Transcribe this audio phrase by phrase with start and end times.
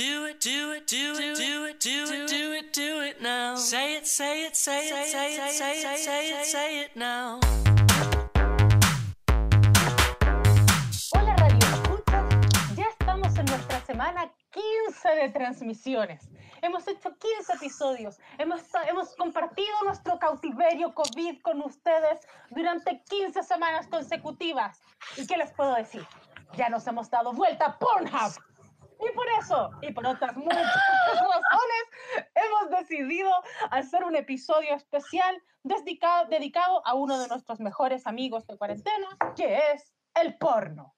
[0.00, 3.54] Do it, do it, do it, do it, do it, do it, do it now.
[3.56, 7.38] Say it, say it, say it, say it, say it, say it, say it now.
[11.12, 16.30] Hola Radio Escuchas, ya estamos en nuestra semana 15 de transmisiones.
[16.62, 23.86] Hemos hecho 15 episodios, hemos, hemos compartido nuestro cautiverio COVID con ustedes durante 15 semanas
[23.88, 24.80] consecutivas.
[25.18, 26.06] ¿Y qué les puedo decir?
[26.56, 28.49] Ya nos hemos dado vuelta a Pornhub.
[29.00, 33.32] Y por eso, y por otras muchas razones, hemos decidido
[33.70, 39.58] hacer un episodio especial dedicado, dedicado a uno de nuestros mejores amigos de cuarentena, que
[39.72, 40.94] es el porno.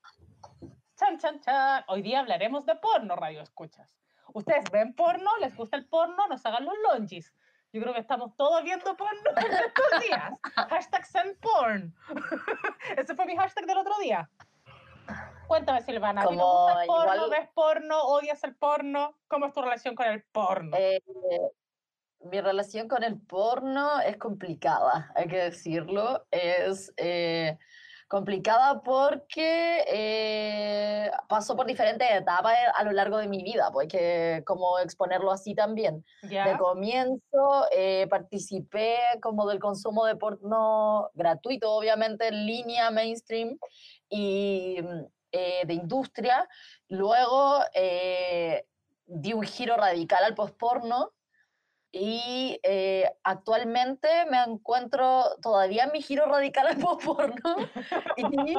[0.97, 1.85] Chan, chan, chan.
[1.89, 3.97] Hoy día hablaremos de porno, radio escuchas.
[4.35, 5.31] ¿Ustedes ven porno?
[5.41, 6.27] ¿Les gusta el porno?
[6.29, 7.33] Nos hagan los longis.
[7.73, 10.33] Yo creo que estamos todos viendo porno en estos días.
[10.69, 11.95] Hashtag send porn.
[12.97, 14.29] Ese fue mi hashtag del otro día.
[15.47, 17.15] Cuéntame, Silvana, ¿a ti te Como gusta el porno?
[17.15, 18.03] igual- ¿Ves porno?
[18.05, 19.19] ¿Odias el porno?
[19.29, 20.77] ¿Cómo es tu relación con el porno?
[20.79, 21.01] Eh,
[22.21, 26.25] mi relación con el porno es complicada, hay que decirlo.
[26.31, 27.59] Es eh,
[28.09, 34.79] complicada porque eh, pasó por diferentes etapas a lo largo de mi vida, porque como
[34.79, 36.05] exponerlo así también.
[36.23, 36.57] De ¿Ya?
[36.59, 43.59] comienzo eh, participé como del consumo de porno gratuito, obviamente en línea, mainstream
[44.13, 46.47] y mm, eh, de industria.
[46.89, 48.67] Luego eh,
[49.07, 51.13] di un giro radical al postporno
[51.91, 57.57] y eh, actualmente me encuentro todavía en mi giro radical al postporno
[58.17, 58.55] y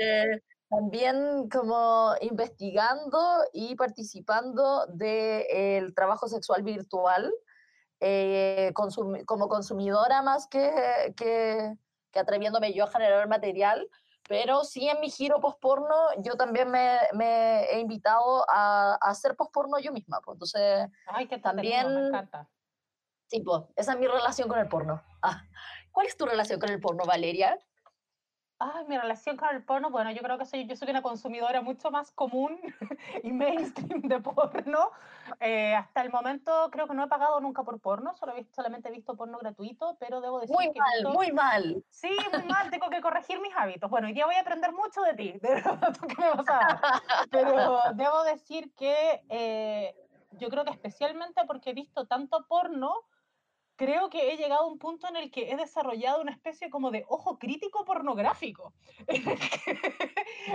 [0.00, 3.18] eh, también como investigando
[3.52, 7.32] y participando del trabajo sexual virtual
[8.00, 11.74] eh, consumi- como consumidora más que, que,
[12.10, 13.88] que atreviéndome yo a generar material,
[14.28, 19.36] pero sí en mi giro postporno yo también me, me he invitado a, a hacer
[19.36, 20.20] postporno yo misma.
[20.22, 20.36] pues.
[20.36, 22.48] Entonces, Ay, qué entretenido, me también- encanta.
[23.26, 25.02] sí, pues, esa es mi relación con el porno.
[25.22, 25.42] Ah,
[25.92, 27.58] ¿Cuál es tu relación con el porno, Valeria?
[28.66, 31.60] Ay, mi relación con el porno, bueno, yo creo que soy, yo soy una consumidora
[31.60, 32.58] mucho más común
[33.22, 34.90] y mainstream de porno.
[35.38, 38.54] Eh, hasta el momento creo que no he pagado nunca por porno, solo he visto,
[38.54, 41.84] solamente he visto porno gratuito, pero debo decir Muy que mal, visto- muy mal.
[41.90, 43.90] Sí, muy mal, tengo que corregir mis hábitos.
[43.90, 45.62] Bueno, hoy día voy a aprender mucho de ti, de
[46.08, 46.80] que me vas a dar.
[47.30, 49.94] Pero debo decir que eh,
[50.38, 52.94] yo creo que especialmente porque he visto tanto porno,
[53.76, 56.90] creo que he llegado a un punto en el que he desarrollado una especie como
[56.90, 58.74] de ojo crítico pornográfico,
[59.08, 59.80] en el que,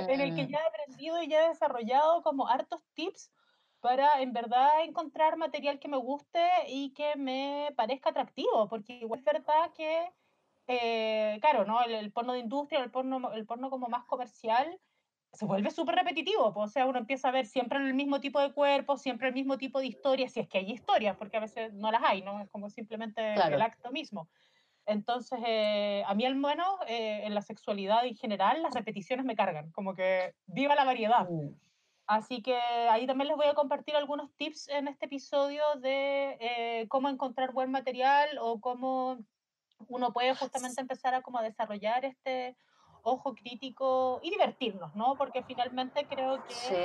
[0.08, 0.52] en el que Mm.
[0.52, 3.32] ya he aprendido y ya he desarrollado como hartos tips
[3.80, 9.20] para en verdad encontrar material que me guste y que me parezca atractivo, porque igual
[9.20, 10.14] es verdad que,
[10.68, 11.82] eh, claro, ¿no?
[11.84, 14.82] El, el porno de industria, el porno, el porno como más comercial,
[15.32, 18.40] se vuelve súper repetitivo, pues, o sea, uno empieza a ver siempre el mismo tipo
[18.40, 21.42] de cuerpo, siempre el mismo tipo de historias, si es que hay historias, porque a
[21.42, 22.42] veces no las hay, ¿no?
[22.42, 23.56] Es como simplemente Claro.
[23.56, 24.30] el acto mismo.
[24.86, 29.36] Entonces, eh, a mí al menos eh, en la sexualidad en general, las repeticiones me
[29.36, 31.30] cargan, como que viva la variedad.
[31.30, 31.54] Mm.
[32.08, 36.88] Así que ahí también les voy a compartir algunos tips en este episodio de eh,
[36.90, 39.20] cómo encontrar buen material o cómo
[39.88, 42.58] uno puede justamente empezar a como desarrollar este
[43.04, 45.16] ojo crítico y divertirnos, ¿no?
[45.16, 46.76] Porque finalmente creo que Sí.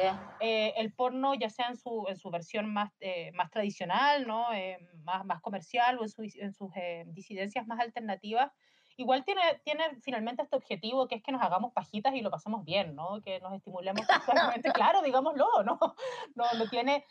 [0.41, 4.52] eh, el porno, ya sea en su, en su versión más, eh, más tradicional, ¿no?
[4.52, 8.52] Eh, más, más comercial o en, su- en sus eh, disidencias más alternativas,
[8.97, 12.64] igual tiene, tiene finalmente este objetivo que es que nos hagamos pajitas y lo pasemos
[12.64, 13.20] bien, ¿no?
[13.22, 14.06] Que nos estimulemos
[14.60, 15.78] sexualmente, claro, digámoslo, ¿no?
[16.36, 17.04] No, no tiene...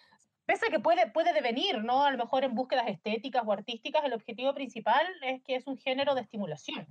[0.45, 2.03] Pese a que puede, puede devenir, ¿no?
[2.03, 5.77] A lo mejor en búsquedas estéticas o artísticas, el objetivo principal es que es un
[5.77, 6.85] género de estimulación.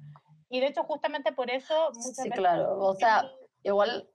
[0.52, 1.74] Y de hecho, justamente por eso...
[1.94, 2.78] muchas Sí, veces claro.
[2.78, 3.24] O sea,
[3.62, 4.10] igual.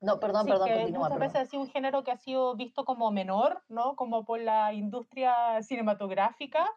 [0.00, 0.98] No, perdón, Sí, perdón, que continúa.
[1.04, 1.32] muchas perdón.
[1.32, 3.96] veces ha sido un género que ha sido visto como menor, ¿no?
[3.96, 6.68] Como por la industria cinematográfica,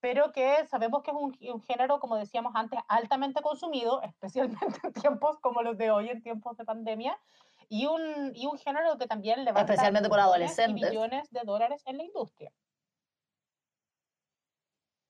[0.00, 4.92] pero que sabemos que es un, un género, como decíamos antes, altamente consumido, especialmente en
[4.92, 7.18] tiempos como los de hoy, en tiempos de pandemia,
[7.70, 10.82] y un, y un género que también levanta Especialmente por adolescentes.
[10.82, 12.52] y billones de dólares en la industria.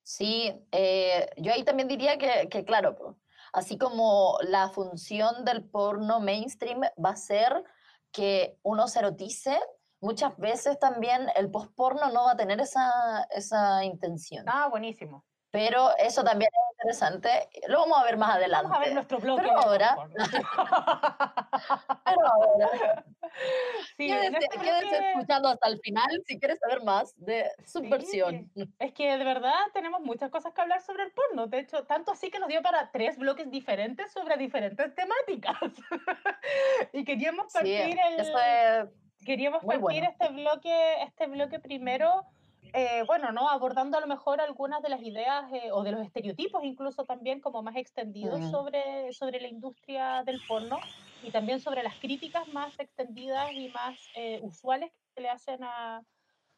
[0.05, 3.16] Sí, eh, yo ahí también diría que, que, claro,
[3.52, 7.62] así como la función del porno mainstream va a ser
[8.10, 9.58] que uno se erotice,
[10.00, 14.44] muchas veces también el postporno no va a tener esa, esa intención.
[14.49, 15.25] Ah, buenísimo.
[15.52, 17.49] Pero eso también es interesante.
[17.69, 18.69] Lo vamos a ver más adelante.
[18.69, 19.38] Vamos a ver nuestro blog.
[19.40, 19.96] Pero ahora-
[22.04, 23.04] Pero ahora,
[23.99, 28.50] sí, quédese, quédese escuchando hasta el final si quieres saber más de subversión.
[28.78, 31.46] Es que de verdad tenemos muchas cosas que hablar sobre el porno.
[31.46, 35.58] De hecho, tanto así que nos dio para tres bloques diferentes sobre diferentes temáticas.
[36.94, 38.20] y queríamos Sí, partir el...
[38.20, 38.88] eso es
[39.25, 40.08] Queríamos Muy partir bueno.
[40.10, 42.25] este bloque, este bloque primero,
[42.72, 43.48] eh, bueno, ¿no?
[43.48, 47.40] Abordando a lo mejor algunas de las ideas eh, o de los estereotipos incluso también
[47.40, 50.78] como más extendidos sobre, sobre la industria del porno
[51.22, 55.62] y también sobre las críticas más extendidas y más eh, usuales que se le hacen
[55.64, 56.02] a,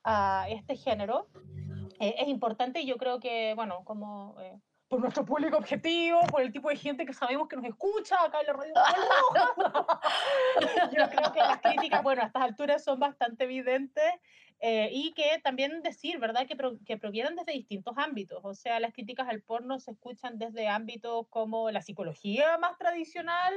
[0.04, 1.26] a este género.
[1.98, 4.36] Eh, es importante y yo creo que, bueno, como
[4.88, 8.40] por nuestro público objetivo, por el tipo de gente que sabemos que nos escucha acá
[8.40, 8.74] en la radio.
[10.96, 14.12] yo creo que las críticas, bueno, a estas alturas son bastante evidentes
[14.60, 18.40] eh, y que también decir, ¿verdad?, que, pro- que provienen desde distintos ámbitos.
[18.44, 23.52] O sea, las críticas al porno se escuchan desde ámbitos como la psicología más tradicional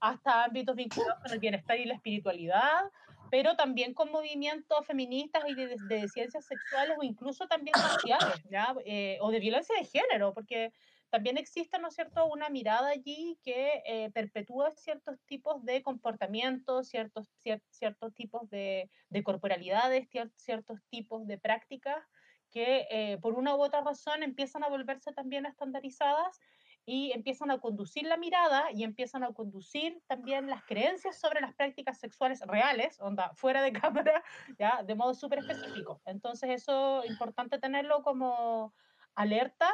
[0.00, 2.82] hasta ámbitos vinculados con el bienestar y la espiritualidad,
[3.30, 8.74] pero también con movimientos feministas y de, de- ciencias sexuales o incluso también raciales, ¿ya?
[8.84, 10.72] Eh, o de violencia de género, porque
[11.10, 16.88] también existe, ¿no es cierto?, una mirada allí que eh, perpetúa ciertos tipos de comportamientos,
[16.88, 22.04] ciertos, cier- ciertos tipos de, de corporalidades, cier- ciertos tipos de prácticas
[22.50, 26.40] que eh, por una u otra razón empiezan a volverse también estandarizadas
[26.84, 31.54] y empiezan a conducir la mirada y empiezan a conducir también las creencias sobre las
[31.54, 33.72] prácticas sexuales reales, onda, fuera de
[34.12, 34.24] cámara,
[34.58, 34.82] ¿ya?
[34.82, 36.00] de modo súper específico.
[36.06, 38.74] Entonces eso es importante tenerlo como
[39.14, 39.70] alerta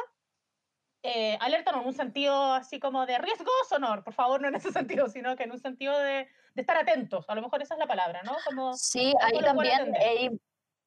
[1.06, 4.56] eh, alerta no en un sentido así como de riesgoso, no, por favor, no en
[4.56, 7.24] ese sentido, sino que en un sentido de, de estar atentos.
[7.28, 8.34] A lo mejor esa es la palabra, ¿no?
[8.44, 10.32] Como Sí, ahí también es,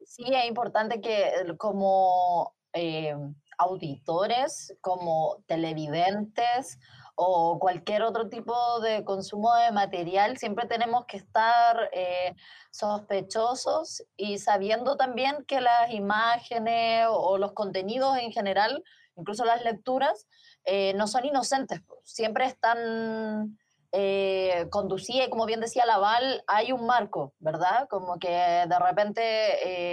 [0.04, 3.16] sí, es importante que como eh,
[3.58, 6.80] auditores, como televidentes
[7.16, 12.34] o cualquier otro tipo de consumo de material, siempre tenemos que estar eh,
[12.72, 18.84] sospechosos y sabiendo también que las imágenes o los contenidos en general,
[19.20, 20.28] incluso las lecturas,
[20.66, 23.58] eh, no son inocentes, siempre están
[23.92, 27.88] eh, conducía y como bien decía Laval, hay un marco, ¿verdad?
[27.90, 29.22] Como que de repente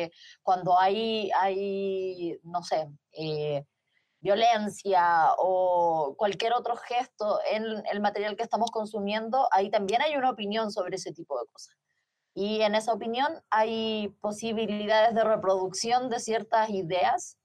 [0.05, 0.11] eh,
[0.43, 3.65] cuando hay, hay, no sé, eh,
[4.21, 10.31] violencia o cualquier otro gesto en el material que estamos consumiendo, ahí también hay una
[10.31, 11.75] opinión sobre ese tipo de cosas.
[12.35, 17.39] Y en esa opinión hay posibilidades de reproducción de ciertas ideas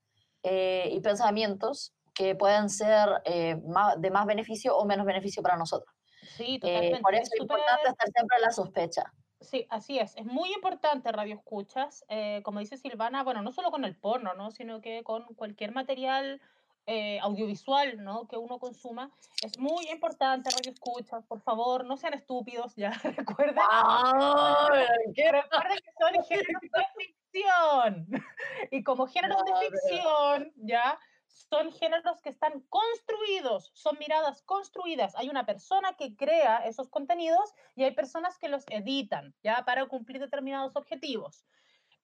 [0.43, 5.55] eh, y pensamientos que pueden ser eh, ma- de más beneficio o menos beneficio para
[5.57, 5.93] nosotros.
[6.21, 7.01] Sí, Eh, totalmente.
[7.01, 9.03] por Es eso es importante estar siempre a la sospecha.
[9.39, 10.15] Sí, así es.
[10.17, 14.35] Es muy importante radio escuchas, eh, como dice Silvana, bueno, no solo con el porno,
[14.35, 14.51] ¿no?
[14.51, 16.41] Sino que con cualquier material
[16.87, 18.27] eh, audiovisual, ¿no?
[18.27, 19.11] Que uno consuma.
[19.43, 23.63] Es muy importante radio escuchas, por favor, no sean estúpidos, ya recuerden.
[23.69, 24.67] ¡Ah!
[25.15, 25.31] ¿Qué?
[25.31, 28.07] Recuerden que son géneros de ficción.
[28.71, 30.99] Y como géneros de No, ficción, ¿ya?
[31.27, 35.15] Son géneros que están construidos, son miradas construidas.
[35.15, 39.63] Hay una persona que crea esos contenidos y hay personas que los editan, ¿ya?
[39.65, 41.45] Para cumplir determinados objetivos.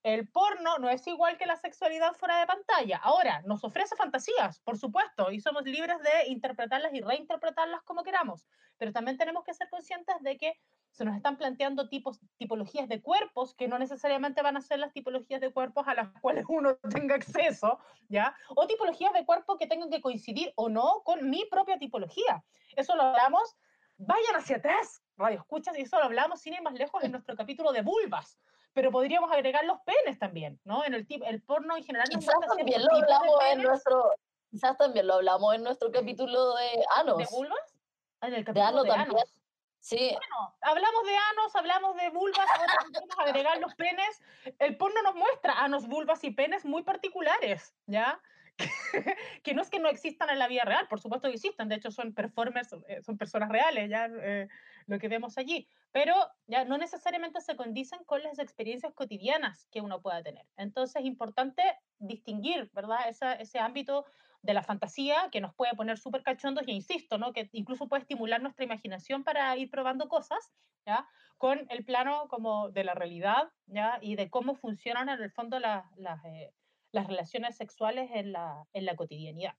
[0.04, 2.98] El porno no es igual que la sexualidad fuera de pantalla.
[3.04, 8.46] Ahora, nos ofrece fantasías, por supuesto, y somos libres de interpretarlas y reinterpretarlas como queramos.
[8.78, 10.54] Pero también tenemos que ser conscientes de que
[10.92, 14.94] se nos están planteando tipos, tipologías de cuerpos que no necesariamente van a ser las
[14.94, 17.80] tipologías de cuerpos a las cuales uno tenga acceso,
[18.10, 18.36] ¿ya?
[18.56, 22.44] O tipologías de cuerpo que tengan que coincidir o no con mi propia tipología.
[22.76, 23.58] Eso lo hablamos,
[23.98, 27.36] vayan hacia atrás, radio escuchas, y eso lo hablamos sin ir más lejos en nuestro
[27.36, 28.40] capítulo de vulvas.
[28.78, 30.86] Pero podríamos agregar los penes también, ¿no?
[30.86, 34.12] En el, el porno en general Quizás también lo de hablamos en nuestro,
[34.52, 37.18] quizás también lo hablamos en nuestro capítulo de Anos.
[37.18, 37.76] ¿De vulvas?
[38.22, 39.18] En el capítulo ano de, también.
[39.18, 39.34] anos.
[39.80, 44.22] Sí, Bueno, hablamos de anos, hablamos de vulvas, ahora podemos agregar los penes.
[44.60, 48.22] El porno nos muestra anos, vulvas y penes muy particulares, ¿ya?
[49.44, 51.76] que no es que no existan en la vida real, por supuesto que existen, de
[51.78, 54.48] hecho son performers, eh, son personas reales, ya eh,
[54.88, 56.16] lo que vemos allí, pero
[56.48, 60.46] ya no necesariamente se condicen con las experiencias cotidianas que uno pueda tener.
[60.56, 61.62] Entonces es importante
[62.00, 63.10] distinguir, ¿verdad?
[63.10, 64.06] Esa, ese ámbito
[64.42, 67.34] de la fantasía que nos puede poner súper cachondos, y insisto, ¿no?
[67.34, 70.54] Que incluso puede estimular nuestra imaginación para ir probando cosas,
[70.86, 71.08] ¿ya?
[71.38, 74.00] Con el plano como de la realidad, ¿ya?
[74.02, 76.54] Y de cómo funcionan en el fondo las, las, eh,
[76.94, 79.54] relaciones sexuales en la, en la cotidianidad.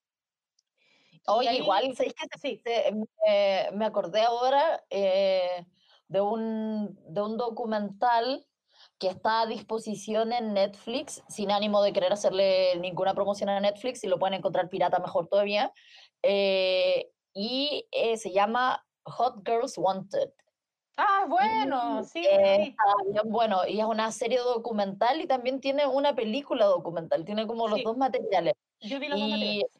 [1.29, 5.67] Oye, ahí- igual, ¿sabéis que Sí, te- me, me acordé ahora eh,
[6.09, 8.47] de, un, de un documental
[8.99, 14.01] que está a disposición en Netflix, sin ánimo de querer hacerle ninguna promoción a Netflix,
[14.01, 15.73] si lo pueden encontrar pirata mejor todavía,
[16.23, 20.31] eh, y eh, se llama Hot Girls Wanted.
[20.97, 22.75] Ah, bueno, sí, eh,
[23.27, 27.83] bueno, y es una serie documental y también tiene una película documental, tiene como los
[27.85, 28.55] dos materiales.
[28.81, 29.71] Yo vi los dos materiales.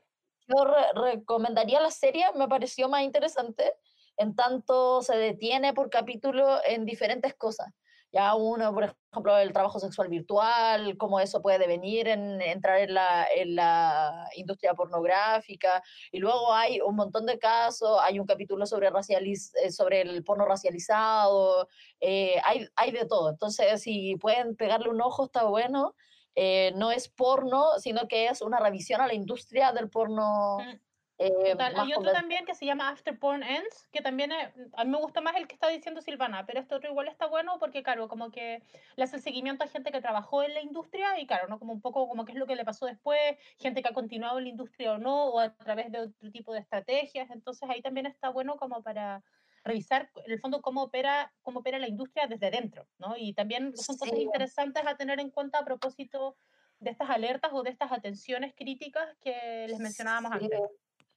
[0.49, 3.75] Yo re- recomendaría la serie, me pareció más interesante,
[4.17, 7.69] en tanto se detiene por capítulo en diferentes cosas.
[8.11, 12.95] Ya uno, por ejemplo, el trabajo sexual virtual, cómo eso puede devenir en entrar en
[12.95, 15.83] la, en la industria pornográfica.
[16.11, 20.25] Y luego hay un montón de casos, hay un capítulo sobre, racializ eh, sobre el
[20.25, 21.69] porno racializado,
[22.01, 23.29] eh, hay, hay de todo.
[23.29, 25.95] Entonces, si pueden pegarle un ojo, está bueno.
[26.41, 30.59] Eh, no es porno, sino que es una revisión a la industria del porno.
[30.61, 30.79] Mm.
[31.21, 34.91] eh, Hay otro también que se llama After Porn Ends, que también es- a mí
[34.93, 37.83] me gusta más el que está diciendo Silvana, pero este otro igual está bueno porque,
[37.83, 38.63] claro, como que
[38.95, 41.59] le hace seguimiento a gente que trabajó en la industria y, claro, ¿no?
[41.59, 44.39] Como un poco como qué es lo que le pasó después, gente que ha continuado
[44.39, 47.31] en la industria o no, o a través de otro tipo de estrategias.
[47.33, 49.25] Entonces ahí también está bueno como para
[49.69, 53.15] revisar, en el fondo, cómo opera, cómo opera la industria desde dentro, ¿no?
[53.17, 54.23] Y también son cosas Sí.
[54.23, 56.37] interesantes a tener en cuenta a propósito
[56.81, 60.45] de estas alertas o de estas atenciones críticas que les mencionábamos Sí.
[60.45, 60.61] antes.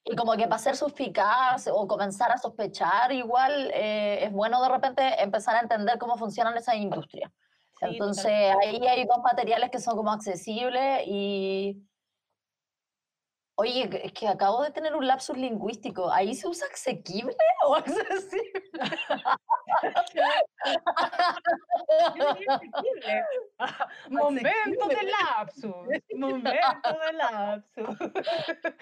[0.04, 4.70] Y como que para ser suspicaz o comenzar a sospechar, igual eh, es bueno de
[4.70, 7.32] repente empezar a entender cómo funcionan esas industrias.
[7.80, 8.68] Sí, Entonces totalmente.
[8.68, 11.84] ahí hay dos materiales que son como accesibles y...
[13.56, 16.12] Oye, es que acabo de tener un lapsus lingüístico.
[16.12, 18.64] ¿Ahí se usa asequible o accesible?
[24.10, 25.76] Momento de lapsus.
[26.16, 27.98] Momento de lapsus.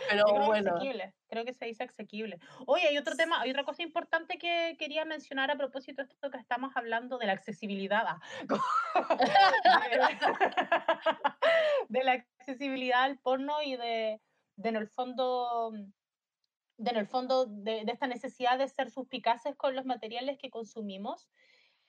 [0.10, 0.76] Pero Yo bueno.
[0.76, 1.14] asequible.
[1.30, 2.40] Creo que se dice asequible.
[2.66, 6.32] Oye, hay otro tema, hay otra cosa importante que quería mencionar a propósito de esto
[6.32, 8.04] que estamos hablando de la accesibilidad.
[8.08, 8.20] ah,
[11.90, 14.22] de la accesibilidad al porno y de,
[14.60, 15.72] de en el fondo
[16.78, 20.50] de en el fondo de, de esta necesidad de ser suspicaces con los materiales que
[20.50, 21.28] consumimos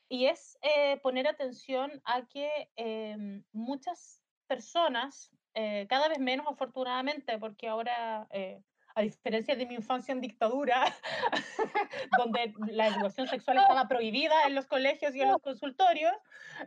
[0.08, 7.38] y es eh, poner atención a que em, muchas personas, eh, cada vez menos afortunadamente,
[7.38, 8.64] porque ahora, eh,
[8.96, 10.84] a diferencia de mi infancia en dictadura,
[12.18, 16.14] donde la educación sexual estaba prohibida en los colegios y en los consultorios,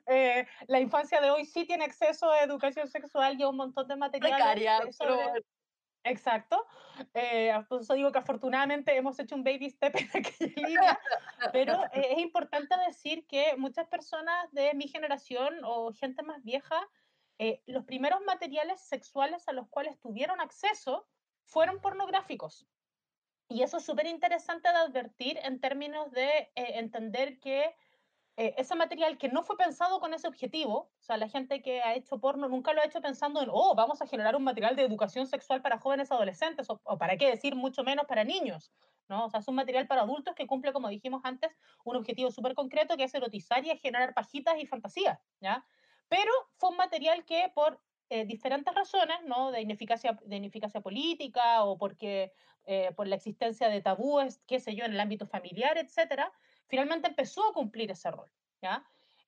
[0.07, 3.89] eh, la infancia de hoy sí tiene acceso a educación sexual y a un montón
[3.89, 5.45] de materiales Precaria, eh, pero sobre- bueno.
[6.03, 6.65] Exacto.
[7.13, 10.99] Eh, por eso digo que afortunadamente hemos hecho un baby step en aquella línea,
[11.51, 16.79] pero eh, es importante decir que muchas personas de mi generación o gente más vieja,
[17.39, 21.07] eh, los primeros materiales sexuales a los cuales tuvieron acceso
[21.45, 22.67] fueron pornográficos.
[23.49, 27.75] Y eso es súper interesante de advertir en términos de eh, entender que
[28.35, 31.81] eh, ese material que no fue pensado con ese objetivo, o sea, la gente que
[31.81, 34.75] ha hecho porno nunca lo ha hecho pensando en, oh, vamos a generar un material
[34.75, 38.73] de educación sexual para jóvenes adolescentes, o, o para qué decir mucho menos para niños,
[39.07, 39.25] ¿no?
[39.25, 41.51] O sea, es un material para adultos que cumple, como dijimos antes,
[41.83, 45.65] un objetivo súper concreto que es erotizar y generar pajitas y fantasías, ¿ya?
[46.07, 49.51] Pero fue un material que por eh, diferentes razones, ¿no?
[49.51, 52.33] De ineficacia, de ineficacia política o porque
[52.65, 56.31] eh, por la existencia de tabúes, qué sé yo, en el ámbito familiar, etcétera,
[56.67, 58.29] finalmente empezó a cumplir ese rol,
[58.61, 58.85] ¿ya?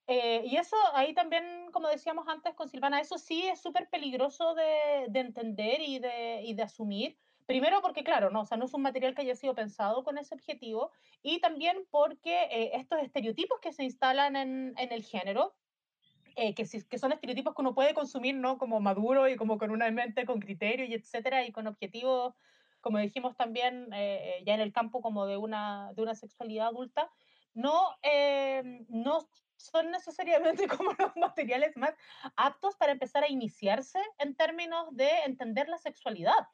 [0.07, 4.53] Eh, y eso ahí también, como decíamos antes con Silvana, eso sí es súper peligroso
[4.53, 7.17] de, de entender y de, asumir.
[7.47, 10.17] Primero porque, claro, no, o sea, no es un material que haya sido pensado con
[10.17, 15.55] ese objetivo y también porque eh, estos estereotipos que se instalan en, el género,
[16.35, 18.57] eh, que, son estereotipos que uno puede consumir, ¿no?
[18.57, 22.35] Como maduro y como con una mente con criterio y etcétera, y con objetivos,
[22.81, 27.11] como dijimos también, ya en el campo como de una sexualidad adulta,
[27.55, 31.95] no, eh, no son necesariamente como los materiales más
[32.35, 36.47] aptos para empezar a iniciarse en términos de entender la sexualidad.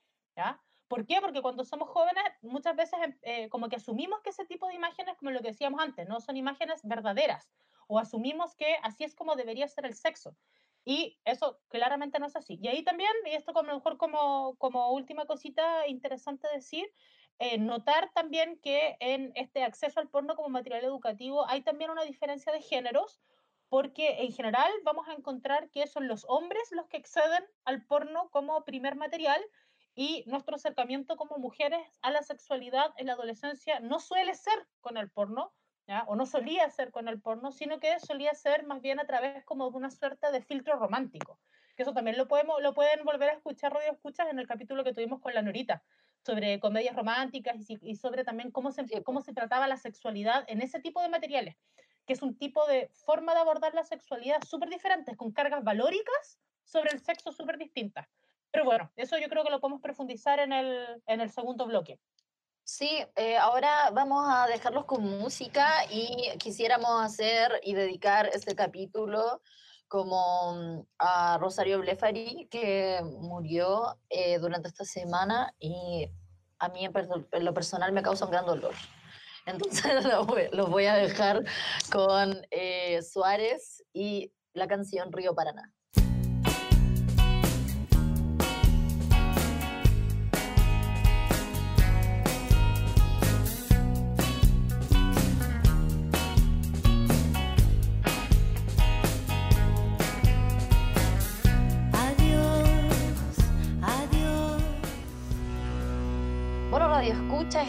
[0.87, 1.21] ¿Por qué?
[1.21, 4.75] Porque cuando somos jóvenes muchas veces em- eh, como que asumimos que ese tipo de
[4.75, 7.53] imágenes, como lo que decíamos antes, no son imágenes verdaderas
[7.87, 10.37] o asumimos que así es como debería ser el sexo.
[10.83, 12.57] Y eso claramente no es así.
[12.61, 16.91] Y ahí también, y esto como mejor como, como última cosita interesante decir,
[17.43, 22.03] eh, notar también que en este acceso al porno como material educativo hay también una
[22.03, 23.19] diferencia de géneros,
[23.67, 28.29] porque en general vamos a encontrar que son los hombres los que acceden al porno
[28.29, 29.43] como primer material
[29.95, 34.97] y nuestro acercamiento como mujeres a la sexualidad en la adolescencia no suele ser con
[34.97, 35.51] el porno,
[36.05, 39.43] o no solía ser con el porno, sino que solía ser más bien a través
[39.45, 41.39] como de una suerte de filtro romántico.
[41.75, 44.83] Que eso también lo, podemos, lo pueden volver a escuchar, radio escuchas, en el capítulo
[44.83, 45.83] que tuvimos con la Norita,
[46.25, 50.61] sobre comedias románticas y, sobre también cómo se, Sí, cómo se trataba la sexualidad en
[50.61, 51.55] ese tipo de materiales,
[52.05, 56.39] que es un tipo de forma de abordar la sexualidad súper diferente, con cargas valóricas
[56.63, 58.07] sobre el sexo súper distintas.
[58.51, 61.99] Pero bueno, eso yo creo que lo podemos profundizar en el, en el segundo bloque.
[62.63, 69.41] Sí, eh, ahora vamos a dejarlos con música y quisiéramos hacer y dedicar este capítulo
[69.91, 76.09] como mm, a Rosario Blefari, que murió eh, durante esta semana y
[76.59, 78.73] a mí en, lo personal me causa un gran dolor.
[79.45, 80.05] Entonces
[80.53, 81.43] los voy a dejar
[81.91, 85.73] con eh, Suárez y la canción Río Paraná.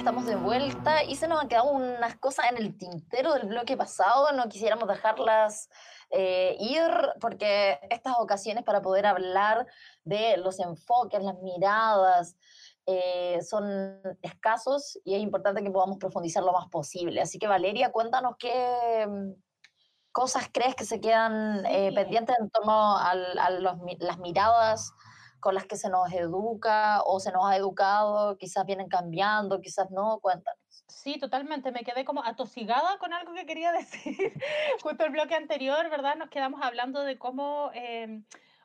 [0.02, 3.76] Estamos de vuelta y se nos han quedado unas cosas en el tintero del bloque
[3.76, 5.70] pasado, no quisiéramos dejarlas
[6.10, 6.82] eh, ir
[7.20, 9.64] porque estas ocasiones para poder hablar
[10.02, 12.34] de los enfoques, las miradas,
[12.84, 17.20] eh, son escasos y es importante que podamos profundizar lo más posible.
[17.20, 19.40] Así que Valeria, cuéntanos qué mm,
[20.10, 21.94] cosas crees que se quedan eh, Sí.
[21.94, 23.14] pendientes en torno a
[23.50, 24.92] los las miradas
[25.42, 29.90] con las que se nos educa o se nos ha educado, quizás vienen cambiando, quizás
[29.90, 30.62] no, cuéntanos.
[30.86, 31.72] Sí, totalmente.
[31.72, 34.32] Me quedé como atosigada con algo que quería decir.
[34.80, 36.14] Justo el bloque anterior, ¿verdad?
[36.14, 38.24] Nos quedamos hablando de cómo em,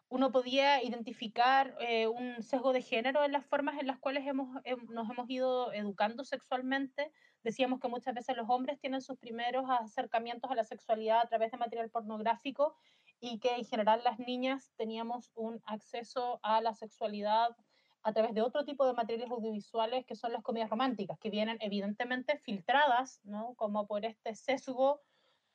[0.10, 4.62] uno podía identificar eh, un sesgo de género en las formas en las cuales hemos,
[4.63, 7.12] em, nos hemos ido educando sexualmente.
[7.41, 11.51] Decíamos que muchas veces los hombres tienen sus primeros acercamientos a la sexualidad a través
[11.51, 12.75] de material pornográfico
[13.19, 17.55] y que en general las niñas teníamos un acceso a la sexualidad
[18.03, 21.57] a través de otro tipo de materiales audiovisuales que son las comedias románticas, que vienen
[21.59, 23.53] evidentemente filtradas, ¿no?
[23.55, 25.01] Como por este sesgo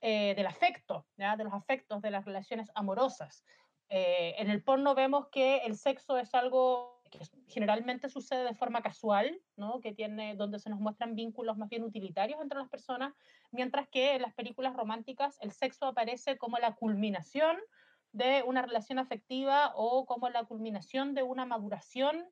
[0.00, 1.36] eh, del afecto, ¿ya?
[1.36, 3.44] de los afectos, de las relaciones amorosas.
[3.88, 8.82] Eh, en el porno vemos que el sexo es algo que generalmente sucede de forma
[8.82, 9.80] casual, ¿no?
[9.80, 13.14] que tiene, donde se nos muestran vínculos más bien utilitarios entre las personas,
[13.52, 17.58] mientras que en las películas románticas el sexo aparece como la culminación
[18.12, 22.24] de una relación afectiva o como la culminación de una maduración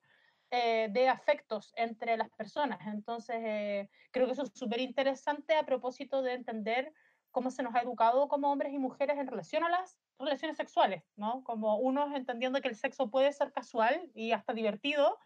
[0.51, 2.81] eh, de afectos entre las personas.
[2.87, 6.93] Entonces, eh, creo que eso es súper interesante a propósito de entender
[7.31, 11.05] cómo se nos ha educado como hombres y mujeres en relación a las relaciones sexuales,
[11.17, 11.43] ¿no?
[11.45, 15.19] Como unos entendiendo que el sexo puede ser casual y hasta divertido,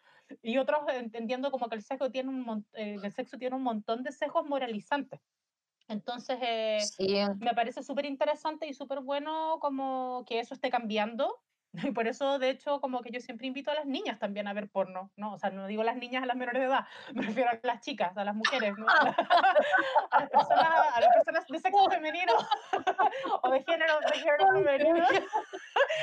[0.42, 4.02] y otros entendiendo como que el sexo tiene un, eh, el sexo tiene un montón
[4.02, 5.20] de sesgos moralizantes.
[5.88, 11.42] Entonces, eh, Sí, me parece súper interesante y súper bueno como que eso esté cambiando.
[11.90, 14.52] Y por eso, de hecho, como que yo siempre invito a las niñas también a
[14.52, 15.32] ver porno, ¿no?
[15.34, 17.80] O sea, no digo las niñas a las menores de edad, me refiero a las
[17.80, 18.86] chicas, a las mujeres, ¿no?
[20.10, 22.32] A, las personas, a las personas de sexo femenino
[23.42, 24.98] o de género, de género femenino.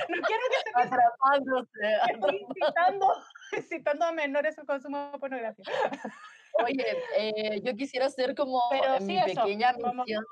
[0.10, 1.98] No quiero que se atrapándose.
[2.14, 3.14] estoy incitando,
[3.58, 5.66] incitando a menores al consumo de pornografía.
[6.66, 6.86] Oye,
[7.18, 10.26] eh, yo quisiera hacer como Pero sí, mi eso, pequeña como- misión.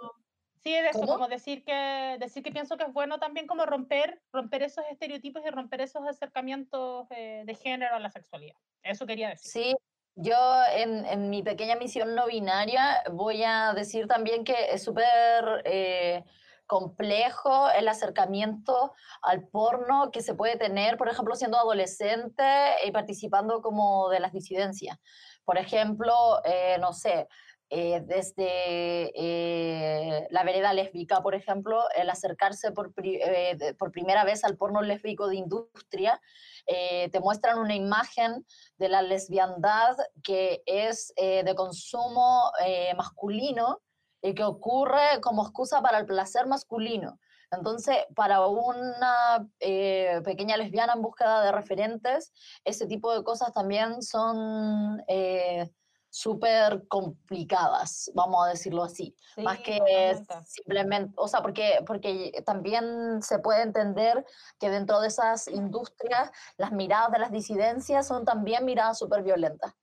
[0.64, 1.14] Sí, de eso, ¿Cómo?
[1.14, 5.42] como decir que, decir que pienso que es bueno también como romper, romper esos estereotipos
[5.46, 8.58] y romper esos acercamientos eh, de género a la sexualidad.
[8.84, 9.52] Eso quería decir.
[9.52, 9.76] Sí,
[10.16, 10.36] yo
[10.76, 16.26] en, en mi pequeña misión no binaria voy a decir también que es súper eh,
[16.70, 22.44] complejo el acercamiento al porno que se puede tener, por ejemplo, siendo adolescente
[22.86, 24.98] y participando como de las disidencias.
[25.46, 27.28] Por ejemplo, eh, no sé,
[27.70, 34.24] eh, desde eh, la vereda lésbica, por ejemplo, el acercarse por, pri- eh, por primera
[34.24, 36.20] vez al porno lésbico de industria,
[36.66, 38.46] eh, te muestran una imagen
[38.78, 43.82] de la lesbiandad que es eh, de consumo eh, masculino
[44.22, 47.20] y que ocurre como excusa para el placer masculino.
[47.52, 52.32] Entonces, para una eh, pequeña lesbiana en búsqueda de referentes,
[52.64, 55.68] ese tipo de cosas también son eh,
[56.10, 59.16] súper complicadas, vamos a decirlo así.
[59.36, 64.26] Sí, más que simplemente, o sea, porque, porque también se puede entender
[64.60, 69.74] que dentro de esas industrias las miradas de las disidencias son también miradas súper violentas.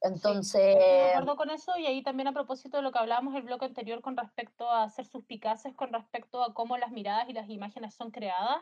[0.00, 3.34] Entonces, Estoy de acuerdo con eso y ahí también a propósito de lo que hablábamos
[3.34, 7.32] el bloque anterior con respecto a ser suspicaces, con respecto a cómo las miradas y
[7.32, 8.58] las imágenes son creadas,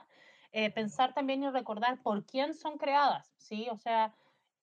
[0.52, 3.68] eh, pensar también y recordar por quién son creadas, ¿sí?
[3.70, 4.14] O sea,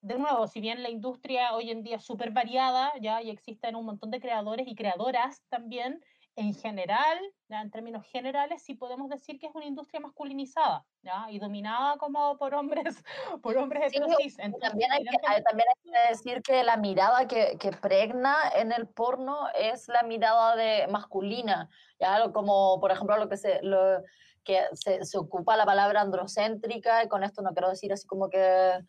[0.02, 3.76] de nuevo, si bien la industria hoy en día es súper variada, ya, y existen
[3.76, 6.04] un montón de creadores y creadoras también,
[6.36, 11.26] en general, ya, en términos generales, sí podemos decir que es una industria masculinizada, ¿ya?
[11.30, 13.04] Y dominada como por hombres,
[13.44, 14.40] por hombres Sí, heterosis.
[14.40, 18.38] Entonces, también hay, que, hay- también hay que decir que la mirada que, que pregna
[18.56, 23.62] en el porno es la mirada de masculina, ya como por ejemplo lo que se
[23.62, 24.02] lo
[24.46, 28.30] que se, se ocupa la palabra androcéntrica y con esto no quiero decir así como
[28.30, 28.80] que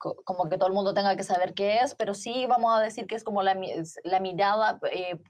[0.00, 3.06] como que todo el mundo tenga que saber qué es, pero sí vamos a decir
[3.06, 3.56] que es como la,
[4.04, 5.20] la mirada eh,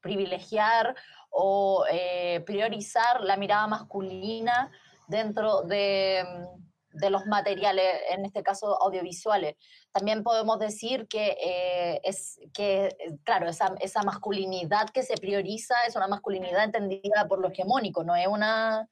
[0.00, 0.94] privilegiar
[1.30, 4.70] o eh, priorizar la mirada masculina
[5.08, 6.66] dentro de, mm,
[6.98, 9.56] de los materiales, en este caso audiovisuales.
[9.92, 15.74] También podemos decir que eh, es que, eh, claro, esa, esa masculinidad que se prioriza
[15.86, 18.88] es una masculinidad entendida por lo hegemónico, no es una,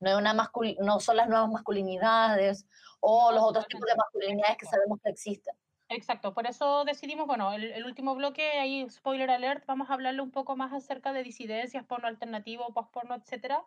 [0.00, 0.34] no, es una
[0.80, 2.66] no son las nuevas masculinidades
[3.00, 5.54] o los otros tipos de masculinidades que sabemos que existen.
[5.88, 10.32] Exacto, por eso decidimos, bueno, el, último bloque, ahí spoiler alert, vamos a hablarle un
[10.32, 13.62] poco más acerca de disidencias, porno alternativo, post-porno, etcétera.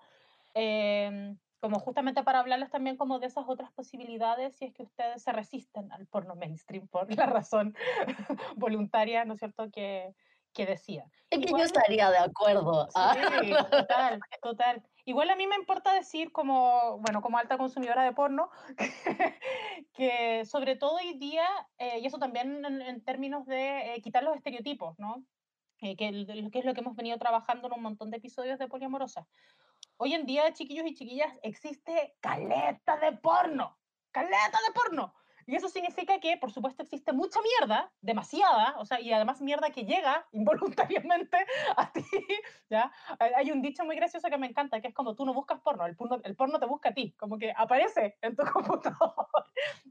[0.54, 5.22] Em, como justamente para hablarles también como de esas otras posibilidades si es que ustedes
[5.22, 7.76] se resisten al porno mainstream por la razón
[8.58, 10.13] voluntaria, ¿no es cierto?, que,
[10.54, 11.06] que decía.
[11.30, 12.89] Es que yo estaría de acuerdo.
[12.96, 13.15] ¿ah?
[13.42, 14.84] Sí, total, total.
[15.10, 18.52] Igual a mí me importa decir como, bueno, como alta consumidora de porno,
[19.95, 21.48] que, sobre todo hoy día,
[21.80, 25.26] eh, y eso también en, términos de eh, quitar los estereotipos, ¿no?
[25.82, 26.12] Eh, que,
[26.52, 29.26] que, es lo que hemos venido trabajando en un montón de episodios de Poliamorosa.
[29.98, 33.80] Hoy en día, chiquillos y chiquillas, existe caleta de porno.
[34.12, 35.15] Caleta de porno.
[35.50, 39.72] Y eso significa que, por supuesto, existe mucha mierda, demasiada, o sea, y además mierda
[39.72, 41.38] que llega involuntariamente
[41.76, 42.06] a ti,
[42.70, 42.92] ¿ya?
[43.18, 45.88] Hay un dicho muy gracioso que me encanta, que es como tú no buscas porno,
[45.88, 49.28] el porno, el porno te busca a ti, como que aparece en tu computador,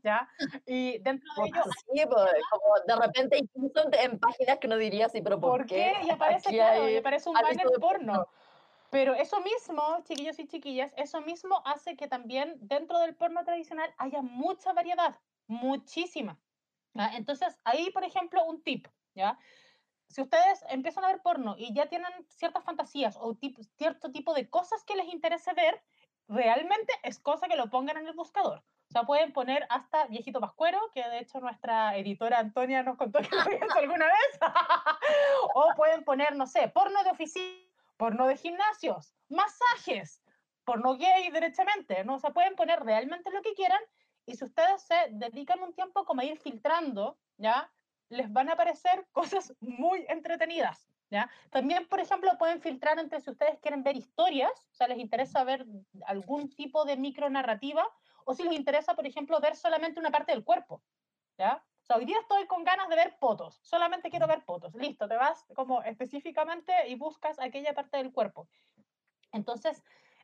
[0.04, 0.28] ¿ya?
[0.64, 1.62] Y dentro de ello...
[1.92, 5.92] Sí, pues, como de repente incluso en páginas que no diría así, pero ¿por, qué?
[6.04, 8.28] Y aparece, claro, y aparece un banner porno.
[8.90, 13.92] Pero eso mismo, chiquillos y chiquillas, eso mismo hace que también dentro del porno tradicional
[13.98, 16.38] haya mucha variedad, muchísima.
[17.14, 19.38] Entonces, ahí, por ejemplo, un tip, ¿ya?
[20.08, 23.36] Si ustedes empiezan a ver porno y ya tienen ciertas fantasías o
[23.76, 25.82] cierto tipo de cosas que les interese ver,
[26.28, 28.64] realmente es cosa que lo pongan en el buscador.
[28.88, 33.20] O sea, pueden poner hasta Viejito Pascuero, que de hecho nuestra editora Antonia nos contó
[33.20, 34.40] que lo había hecho alguna vez.
[35.54, 40.22] o pueden poner, no sé, porno de oficina porno de gimnasios, masajes,
[40.64, 42.14] porno gay derechamente, ¿no?
[42.14, 43.80] O sea, pueden poner realmente lo que quieran
[44.28, 47.70] y si ustedes se dedican un tiempo como a ir filtrando, ¿ya?
[48.08, 51.30] Les van a aparecer cosas muy entretenidas, ¿ya?
[51.50, 55.44] También, por ejemplo, pueden filtrar entre si ustedes quieren ver historias, o sea, les interesa
[55.44, 55.66] ver
[56.06, 57.86] algún tipo de micronarrativa,
[58.24, 60.82] o si les interesa, por ejemplo, ver solamente una parte del cuerpo,
[61.38, 61.64] ¿ya?
[61.88, 64.74] sea, hoy día estoy con ganas de ver fotos, solamente quiero ver fotos.
[64.74, 68.48] Listo, te vas como específicamente y buscas aquella parte del cuerpo.
[69.32, 69.82] Entonces,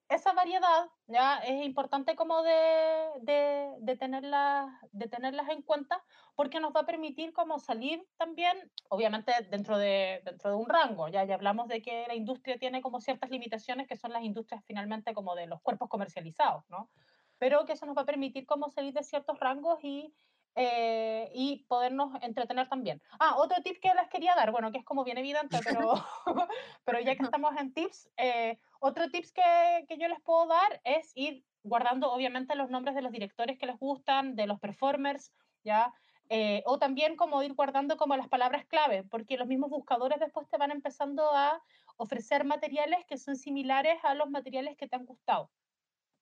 [0.09, 6.03] esa variedad ya es importante como de, de, de, tenerla, de tenerlas en cuenta
[6.35, 11.09] porque nos va a permitir como salir también, obviamente dentro de, dentro de un rango,
[11.09, 14.63] ya, ya hablamos de que la industria tiene como ciertas limitaciones que son las industrias
[14.67, 16.91] finalmente como de los cuerpos comercializados, ¿no?
[17.39, 20.15] Pero que eso nos va a permitir como salir de ciertos rangos y
[20.57, 23.03] eh, y podernos entretener también.
[23.19, 25.95] Ah, otro tip que les quería dar, bueno, que es como bien evidente, pero,
[26.85, 30.81] pero ya que estamos en tips, eh, otro tips que, que yo les puedo dar
[30.85, 35.33] es ir guardando obviamente los nombres de los directores que les gustan, de los performers,
[35.65, 35.93] ¿ya?
[36.29, 40.49] Eh, o también como ir guardando como las palabras clave, porque los mismos buscadores después
[40.51, 41.63] te van empezando a
[41.97, 45.51] ofrecer materiales que son similares a los materiales que te han gustado.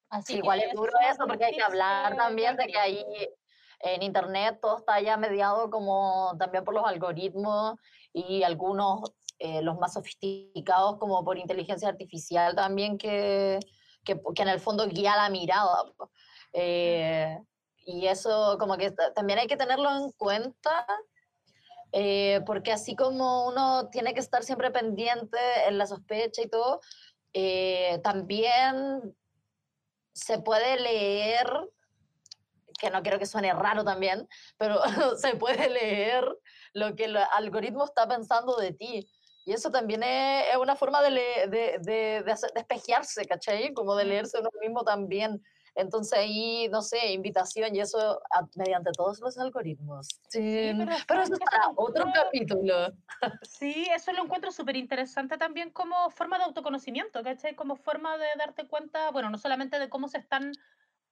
[0.09, 3.05] Así igual es duro eso, porque hay que hablar también de que ahí
[3.81, 7.77] en Internet todo está ya mediado como también por los algoritmos
[8.13, 9.13] y algunos,
[9.45, 13.59] eh, los más sofisticados, como por inteligencia artificial también, que,
[14.05, 15.83] que, que en el fondo guía la mirada.
[16.53, 17.37] Eh,
[17.85, 20.87] y eso como que también hay que tenerlo en cuenta.
[21.91, 26.81] Eh, porque así como uno tiene que estar siempre pendiente en la sospecha y todo,
[28.05, 29.17] también
[30.13, 31.49] se puede leer
[32.79, 34.81] que no quiero que suene raro también, pero
[35.17, 36.25] se puede leer
[36.75, 39.09] lo que el algoritmo está pensando de ti.
[39.45, 43.73] Y eso también es, una forma de, de, de, despejarse, ¿cachai?
[43.75, 45.43] Como de leerse uno mismo también.
[45.75, 48.21] Entonces ahí, no sé, invitación y eso
[48.57, 50.07] mediante todos los algoritmos.
[50.29, 50.73] Sí,
[51.07, 52.93] pero, eso es para otro capítulo.
[53.43, 57.55] Sí, eso lo encuentro súper interesante también como forma de autoconocimiento, ¿cachai?
[57.55, 60.53] Como forma de darte cuenta, bueno, no solamente de cómo se están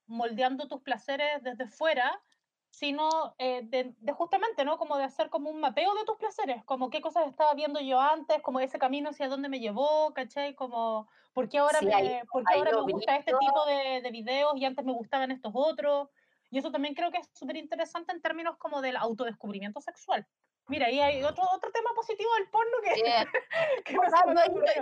[0.05, 2.21] moldeando tus placeres desde fuera,
[2.71, 4.77] sino eh, de, justamente, ¿no?
[4.77, 7.99] Como de hacer como un mapeo de tus placeres, como qué cosas estaba viendo yo
[7.99, 10.55] antes, como ese camino hacia dónde me llevó, ¿cachai?
[10.55, 14.53] Como, ¿por qué ahora, me, ¿por qué ahora me gusta este tipo de, de, videos
[14.55, 16.09] y antes me gustaban estos otros?
[16.49, 20.25] Y eso también creo que es súper interesante en términos como del autodescubrimiento sexual.
[20.67, 22.93] Mira, ahí hay otro, otro tema positivo del porno que...
[23.85, 23.93] que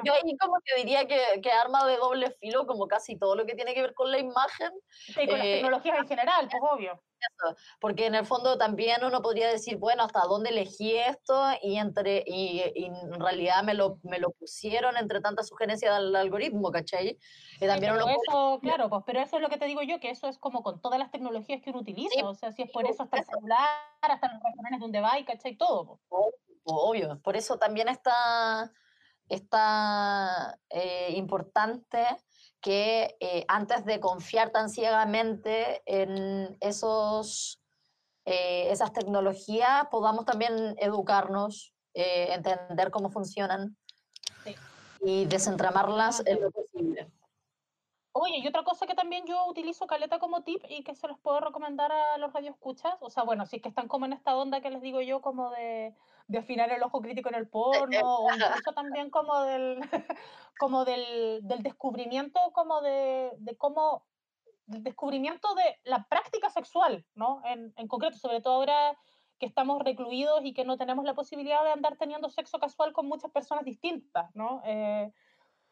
[0.03, 3.45] yo, ahí como que diría que, que, arma de doble filo como casi todo lo
[3.45, 4.71] que tiene que ver con la imagen.
[5.07, 7.01] Y con las eh, tecnologías en general, pues obvio.
[7.19, 11.33] Eso, porque en el fondo también uno podría decir, bueno, ¿hasta dónde elegí esto?
[11.61, 16.15] Y, entre, y, y en realidad me lo, me lo pusieron entre tantas sugerencias del
[16.15, 17.17] algoritmo, ¿cachai?
[17.61, 19.81] Y también Pero uno puede- eso, claro, pues, pero eso es lo que te digo
[19.81, 22.51] yo, que eso es como con todas las tecnologías que uno utiliza, Sí, o sea,
[22.51, 23.67] si es por sí, eso hasta el celular,
[24.01, 25.55] hasta los restaurantes donde va y ¿cachai?
[25.57, 25.99] Todo.
[26.07, 26.23] pues.
[26.63, 28.71] Obvio, por eso también está,
[29.27, 32.05] está eh, importante
[32.61, 37.61] que eh, antes de confiar tan ciegamente en esos,
[38.25, 43.77] eh, esas tecnologías podamos también educarnos, eh, entender cómo funcionan
[44.43, 44.55] Sí.
[45.01, 47.09] y desentramarlas en lo posible.
[48.11, 51.19] Oye, y otra cosa que también yo utilizo caleta como tip y que se los
[51.19, 54.35] puedo recomendar a los radioescuchas, o sea, bueno, si es que están como en esta
[54.35, 55.95] onda que les digo yo, como de,
[56.29, 59.79] de afinar el ojo crítico en el porno, o incluso también como del,
[60.59, 64.05] como del, del descubrimiento, como de, de cómo,
[64.67, 67.41] del descubrimiento de la práctica sexual, ¿no?
[67.45, 68.95] En, en concreto, sobre todo ahora
[69.39, 73.07] que estamos recluidos y que no tenemos la posibilidad de andar teniendo sexo casual con
[73.07, 74.61] muchas personas distintas, ¿no?
[74.65, 75.11] Eh,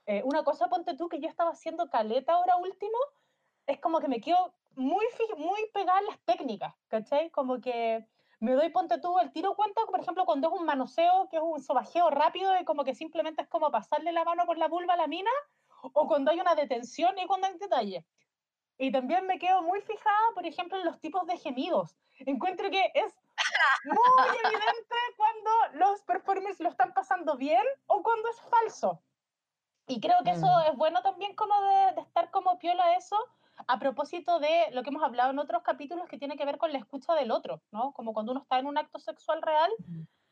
[0.07, 2.97] eh, una cosa, ponte tú, que yo estaba haciendo caleta ahora último,
[3.67, 5.05] es como que me quedo muy,
[5.37, 7.29] muy pegada en las técnicas, ¿cachai?
[7.29, 8.07] Como que
[8.39, 11.43] me doy, ponte tú, el tiro cuenta, por ejemplo, cuando es un manoseo, que es
[11.43, 14.93] un sobajeo rápido y como que simplemente es como pasarle la mano por la vulva
[14.93, 15.31] a la mina,
[15.81, 18.05] o cuando hay una detención y cuando hay detalle.
[18.77, 21.97] Y también me quedo muy fijada, por ejemplo, en los tipos de gemidos.
[22.19, 23.15] Encuentro que es
[23.85, 29.01] muy evidente cuando los performers lo están pasando bien o cuando es falso.
[29.87, 30.71] Y creo que eso Mm.
[30.71, 33.17] es bueno también como de, de estar como piola eso
[33.67, 36.71] a propósito de lo que hemos hablado en otros capítulos que tiene que ver con
[36.71, 37.91] la escucha del otro, ¿no?
[37.93, 39.71] Como cuando uno está en un acto sexual real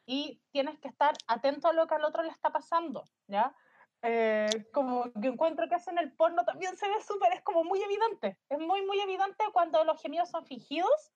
[0.05, 3.55] y tienes que estar atento a lo que al otro le está pasando, ¿ya?
[4.03, 7.63] Eh, como que encuentro que eso en el porno también se ve súper, es como
[7.63, 11.11] muy evidente, es muy, muy evidente cuando los gemidos son fingidos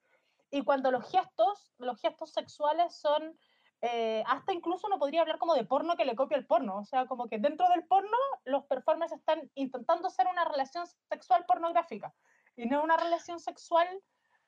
[0.49, 3.37] y cuando los gestos, los gestos sexuales son,
[3.81, 6.85] eh, hasta incluso uno podría hablar como de porno que le copia el porno, o
[6.85, 12.13] sea, como que dentro del porno los performers están intentando hacer una relación sexual pornográfica
[12.55, 13.87] y no una relación sexual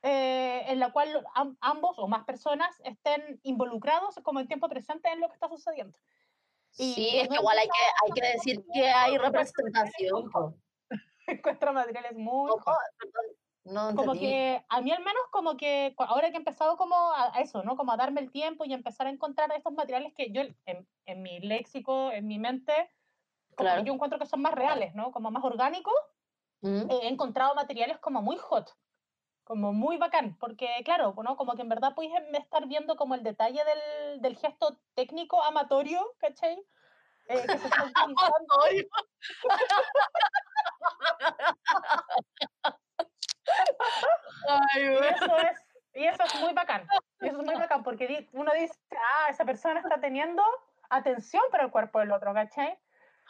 [0.03, 5.09] eh, en la cual am- ambos o más personas estén involucrados como en tiempo presente
[5.09, 5.97] en lo que está sucediendo.
[6.77, 7.71] Y Sí, es que igual hay que,
[8.05, 10.29] hay que decir que hay representación.
[10.31, 10.55] po.
[11.27, 12.49] Encuentro materiales muy...
[12.49, 13.23] Perdón,
[13.63, 17.35] no como que a mí al menos como que ahora que he empezado como a,
[17.35, 17.75] a eso, ¿no?
[17.75, 21.21] Como a darme el tiempo y empezar a encontrar estos materiales que yo en, en
[21.21, 22.73] mi léxico, en mi mente,
[23.55, 23.83] como que Claro.
[23.83, 25.11] yo encuentro que son más reales, ¿no?
[25.11, 25.93] Como más orgánicos,
[26.63, 26.91] Mm.
[26.91, 28.77] he encontrado materiales como muy hot,
[29.43, 31.35] como muy bacán, porque claro, ¿no?
[31.35, 35.41] Como que en verdad puedes em- estar viendo como el detalle del, del gesto técnico
[35.41, 36.63] amatorio, ¿cachai?
[37.29, 38.55] Eh, que se está utilizando.
[44.47, 45.59] Ay, Ay, Y eso es,
[45.93, 46.87] y eso es muy bacán.
[47.21, 50.43] Y eso es muy bacán porque uno dice, ah, esa persona está teniendo
[50.89, 52.77] atención para el cuerpo del otro, ¿cachai?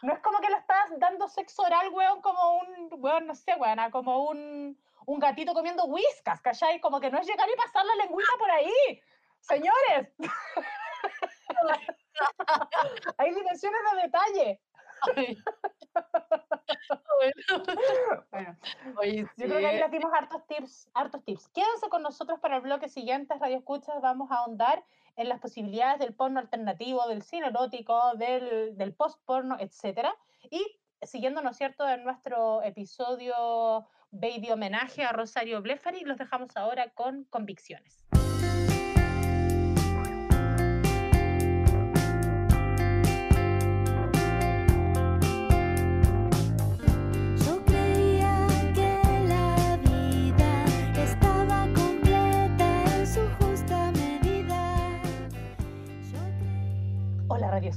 [0.02, 3.54] No es como que le estás dando sexo oral, weón, como un, weón, no sé,
[3.56, 6.80] weón, como un, un gatito comiendo whiskas, ¿cachai?
[6.80, 9.04] Como que no es llegar y pasar la lengüita por ahí.
[9.42, 10.14] Señores,
[13.18, 14.62] hay dimensiones de detalle.
[15.16, 15.38] Ay.
[17.22, 17.36] Bueno,
[18.32, 18.58] Bueno,
[18.98, 21.50] oye, Yo creo que ahí les dimos hartos tips, hartos tips.
[21.50, 24.02] Quédense con nosotros para el bloque siguiente, Radio Escuchas.
[24.02, 24.84] Vamos a ahondar
[25.16, 30.08] en las posibilidades del porno alternativo, del cine erótico, del, del post-porno, etc.
[30.50, 36.56] Y siguiendo, ¿no es cierto?, en nuestro episodio Baby Homenaje a Rosario Blefari, los dejamos
[36.58, 38.06] ahora con convicciones.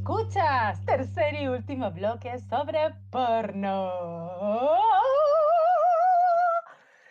[0.05, 3.90] Escuchas, tercer y último bloque sobre porno.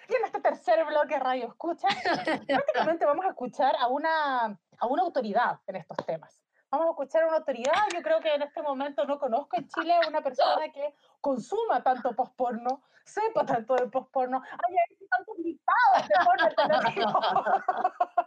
[0.08, 1.92] Y en este tercer bloque Radio Escuchas,
[2.48, 6.40] prácticamente vamos a escuchar a una, a una autoridad en estos temas.
[6.70, 9.68] Vamos a escuchar a una autoridad, yo creo que en este momento no conozco en
[9.70, 16.08] Chile a una persona que consuma tanto post-porno, sepa tanto de post-porno, haya tantos listados
[16.08, 16.48] de porno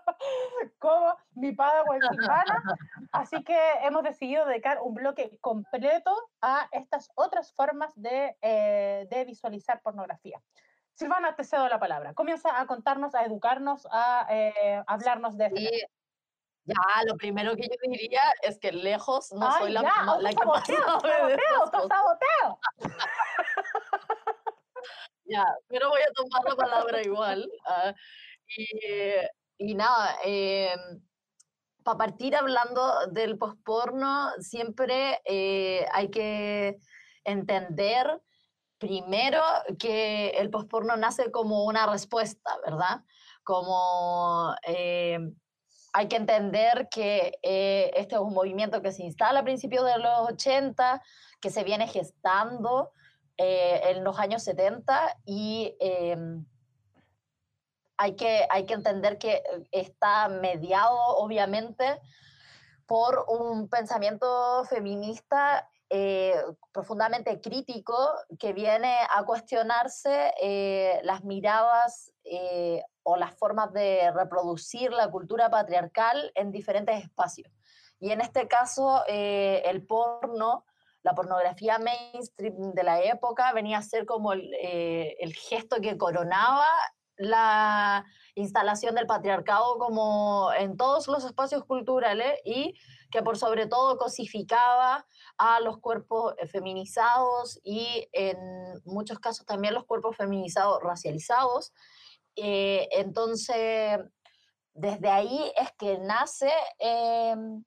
[0.79, 2.63] como mi Padawan Silvana.
[3.13, 9.25] Así que hemos decidido dedicar un bloque completo a estas otras formas de, eh, de
[9.25, 10.43] visualizar pornografía.
[10.95, 12.15] Silvana, te cedo la palabra.
[12.15, 15.71] Comienza a contarnos, a educarnos, a eh, hablarnos de Sí, tema.
[16.69, 20.21] Ya, lo primero que yo diría es que lejos no Ay, soy la, ya, no-
[20.21, 22.59] la que más sabe autosaboteo.
[25.29, 27.51] Ya, pero voy a tomar la palabra igual.
[27.67, 27.93] ah,
[28.57, 28.67] Y,
[29.59, 30.17] y nada,
[31.87, 36.79] para partir hablando del posporno, siempre eh, hay que
[37.25, 38.21] entender
[38.79, 39.41] primero
[39.79, 43.05] que el posporno nace como una respuesta, ¿verdad?
[43.45, 45.19] Como eh,
[45.93, 49.99] hay que entender que eh, este es un movimiento que se instala a principios de
[49.99, 51.01] los 80,
[51.41, 52.91] que se viene gestando
[53.37, 56.45] eh, en los años 70 y em,
[57.97, 62.01] hay, que, hay que entender que está mediado, obviamente,
[62.87, 66.35] por un pensamiento feminista eh,
[66.73, 67.97] profundamente crítico
[68.41, 75.49] que viene a cuestionarse eh, las miradas eh, o las formas de reproducir la cultura
[75.49, 77.53] patriarcal en diferentes espacios.
[78.01, 80.65] Y en este caso, el porno,
[81.03, 86.67] la pornografía mainstream de la época venía a ser como el, el gesto que coronaba
[87.17, 92.75] la instalación del patriarcado como en todos los espacios culturales y
[93.11, 95.07] que por sobre todo cosificaba
[95.39, 98.37] a los cuerpos eh, feminizados y en
[98.85, 101.73] muchos casos también los cuerpos feminizados racializados.
[102.37, 103.99] Eh, entonces,
[104.75, 107.65] desde ahí es que nace em,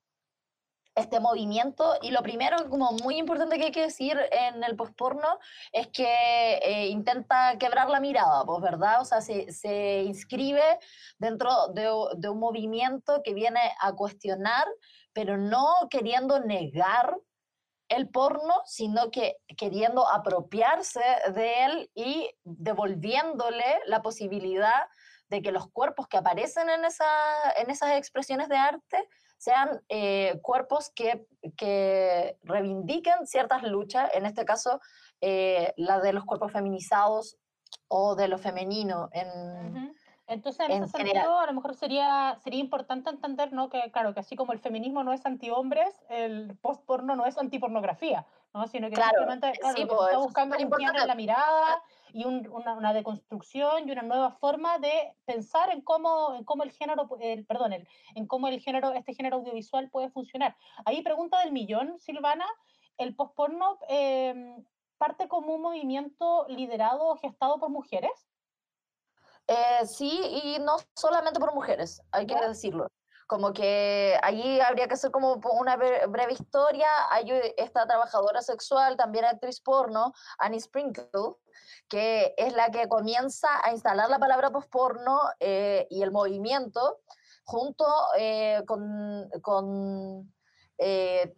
[1.00, 5.38] este movimiento y lo primero como muy importante que hay que decir en el postporno
[5.72, 10.78] es que eh, intenta quebrar la mirada, pues verdad, o sea, se, se inscribe
[11.18, 14.66] dentro de, de, un movimiento que viene a cuestionar,
[15.12, 17.16] pero no queriendo negar
[17.88, 21.02] el porno, sino que queriendo apropiarse
[21.34, 24.86] de él y devolviéndole la posibilidad
[25.30, 27.06] de que los cuerpos que aparecen en, esa,
[27.56, 34.44] en esas expresiones de arte sean eh, cuerpos que, que, reivindiquen ciertas luchas, en este
[34.44, 34.80] caso
[35.20, 37.38] eh, la de los cuerpos feminizados
[37.88, 39.08] o de lo femenino.
[39.12, 39.94] En,
[40.26, 43.70] Entonces, en, ese sentido, a lo mejor sería, sería importante entender, ¿no?
[43.70, 48.26] Que, claro, que así como el feminismo no es anti-hombres, el post-porno no es anti-pornografía,
[48.52, 48.66] ¿no?
[48.66, 51.00] Sino que claro, simplemente, claro, sí, lo que pues, está es buscando es un cambio
[51.02, 51.82] en la mirada
[52.12, 56.62] y un- una, una deconstrucción y una nueva forma de pensar en cómo, en cómo
[56.64, 60.56] el género, el, perdón, el- en cómo el género, este género audiovisual puede funcionar.
[60.84, 62.46] Ahí pregunta del millón, Silvana,
[62.98, 64.56] ¿el post-porno eh,
[64.98, 68.10] parte como un movimiento liderado o gestado por mujeres?
[69.46, 72.86] Eh, sí, y no solamente por mujeres, hay que decirlo.
[73.30, 76.88] Como que allí habría que hacer como una bre- breve historia.
[77.10, 81.36] Hay u- esta trabajadora sexual, también actriz porno, Annie Sprinkle,
[81.88, 86.98] que es la que comienza a instalar la palabra posporno eh, y el movimiento
[87.44, 87.84] junto
[88.18, 90.34] eh, con, con
[90.78, 91.32] eh,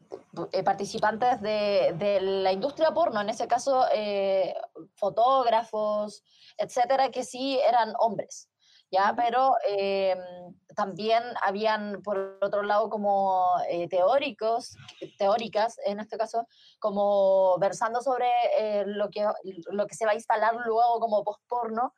[0.52, 4.54] eh, participantes de, de la industria porno, en ese caso eh,
[4.94, 6.22] fotógrafos,
[6.56, 8.48] etcétera, que sí eran hombres.
[8.92, 9.14] ¿Ya?
[9.16, 10.16] Pero eh,
[10.76, 14.76] también habían, por otro lado, como eh, teóricos,
[15.18, 16.46] teóricas en este caso,
[16.78, 18.28] como versando sobre
[18.58, 19.26] eh, lo, que,
[19.70, 21.94] lo que se va a instalar luego como posporno.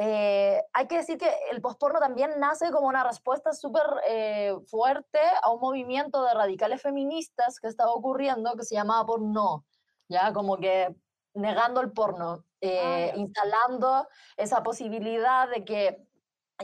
[0.00, 5.18] Eh, hay que decir que el posporno también nace como una respuesta súper eh, fuerte
[5.42, 9.66] a un movimiento de radicales feministas que estaba ocurriendo que se llamaba porno,
[10.08, 10.94] ya como que
[11.34, 13.16] negando el porno, eh, ya.
[13.16, 16.07] instalando esa posibilidad de que,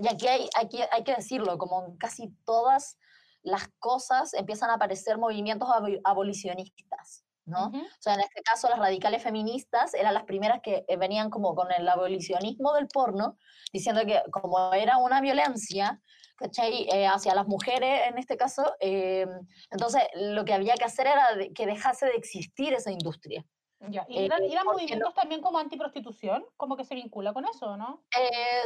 [0.01, 2.99] y aquí hay, aquí hay que decirlo, como en casi todas
[3.43, 7.69] las cosas empiezan a aparecer movimientos abo- abolicionistas, ¿no?
[7.69, 7.79] Ujú.
[7.79, 11.55] O sea, en este caso las radicales feministas eran las primeras que eh, venían como
[11.55, 13.37] con el abolicionismo del porno,
[13.73, 16.01] diciendo que como era una violencia,
[16.37, 16.89] ¿cachai?
[16.91, 19.27] Eh, hacia las mujeres en este caso, eh,
[19.71, 23.45] entonces lo que había que hacer era que dejase de existir esa industria.
[23.91, 26.47] Ya, ¿Y Eh, eran, y eran movimientos también como antiprostitución?
[26.57, 28.03] Como que se vincula con eso, ¿no?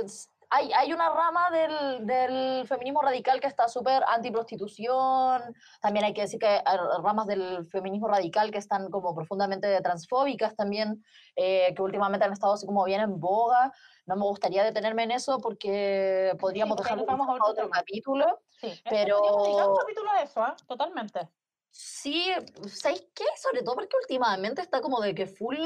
[0.00, 5.54] Es- hay, hay una rama del, del feminismo radical que está súper antiprostitución.
[5.80, 10.56] También hay que decir que hay ramas del feminismo radical que están como profundamente transfóbicas
[10.56, 11.04] también,
[11.36, 13.72] eh, que últimamente han estado así como bien en boga.
[14.06, 18.40] No me gustaría detenerme en eso porque podríamos ahí dejarlo vamos a otro otro capítulo.
[18.60, 20.56] Sí, eso Pero- podríamos un capítulo a eso, ¿ah?
[20.66, 21.28] Totalmente.
[21.70, 22.32] Sí,
[22.66, 23.24] ¿sabéis qué?
[23.36, 25.58] Sobre todo porque últimamente está como de que full,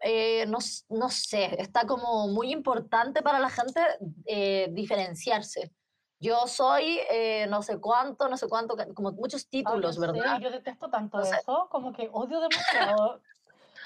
[0.00, 0.58] eh, no,
[0.90, 3.80] no sé, está como muy importante para la gente
[4.26, 5.72] eh, diferenciarse.
[6.20, 10.40] Yo soy eh, no sé cuánto, no sé cuánto, como muchos Ay, títulos, serio, ¿verdad?
[10.40, 13.20] yo detesto tanto O sea- eso, como que odio demasiado.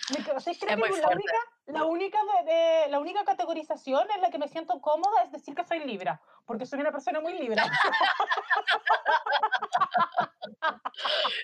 [0.09, 0.59] ¿Sabes?
[0.59, 1.37] Creo Es que la única,
[1.67, 5.55] la, única de- de- la única categorización en la que me siento cómoda es decir
[5.55, 7.65] que soy libra, porque soy una persona muy libra.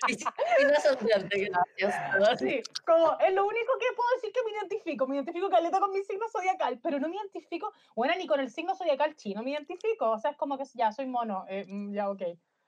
[0.07, 2.39] Y sin sin ascendente, gracias.
[2.39, 5.07] Sí, como es lo único que puedo decir que me identifico.
[5.07, 8.49] Me identifico caleta con mi signo zodiacal, pero no me identifico, bueno, ni con el
[8.49, 10.09] signo zodiacal chino me identifico.
[10.11, 12.21] O sea, es como que ya soy mono, eh, mm, ya, ok.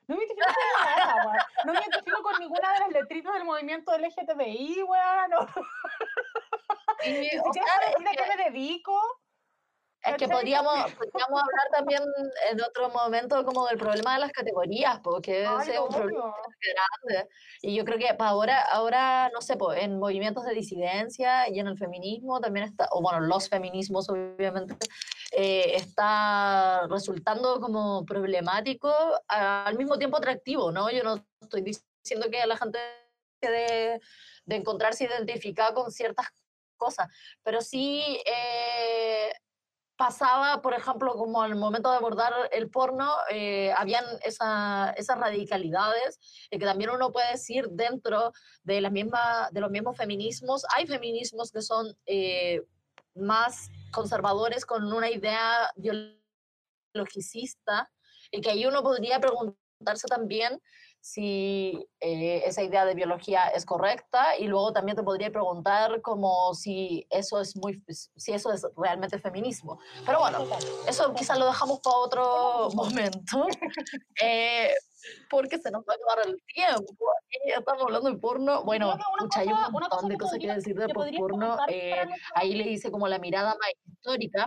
[0.08, 1.38] No me identifico con nada, weón.
[1.64, 5.30] No me identifico con ninguna de las letritas del movimiento LGTBI, weón.
[5.30, 5.48] No,
[7.06, 9.00] ni o sea, sé es decir a que- qué me dedico.
[10.04, 12.02] Es que podríamos, podríamos hablar también
[12.50, 16.24] en otro momento como del problema de las categorías, porque Ay, ese es un problema
[16.24, 16.34] obvio.
[16.60, 17.28] grande.
[17.60, 21.60] Y yo creo que para ahora, ahora, no sé, pues, en movimientos de disidencia y
[21.60, 24.74] en el feminismo también está, o bueno, los feminismos obviamente,
[25.30, 28.92] eh, está resultando como problemático,
[29.28, 30.90] al mismo tiempo atractivo, ¿no?
[30.90, 32.78] Yo no estoy diciendo que la gente
[33.40, 34.00] de,
[34.46, 36.26] de encontrarse identificada con ciertas
[36.76, 37.06] cosas,
[37.44, 39.32] pero sí eh,
[40.06, 46.18] pasaba, por ejemplo, como al momento de abordar el porno, eh, habían esa- esas radicalidades
[46.50, 48.32] eh, que también uno puede decir dentro
[48.64, 50.64] de, la misma, de los mismos feminismos.
[50.74, 52.62] Hay feminismos que son eh,
[53.14, 57.88] más conservadores con una idea biologicista
[58.32, 60.60] y que ahí uno podría preguntarse también
[61.02, 66.54] si eh, esa idea de biología es correcta y luego también te podría preguntar como
[66.54, 67.82] si eso es muy
[68.16, 69.80] si eso es realmente feminismo.
[70.06, 70.46] Pero bueno
[70.86, 73.46] eso quizás lo dejamos para otro momento.
[74.22, 74.72] Eh,
[75.28, 76.94] porque se nos va a acabar el tiempo.
[77.44, 78.62] Y estamos hablando de porno.
[78.62, 82.92] Bueno pucha, hay un montón de cosas que decir de porno eh, ahí le hice
[82.92, 84.46] como la mirada más histórica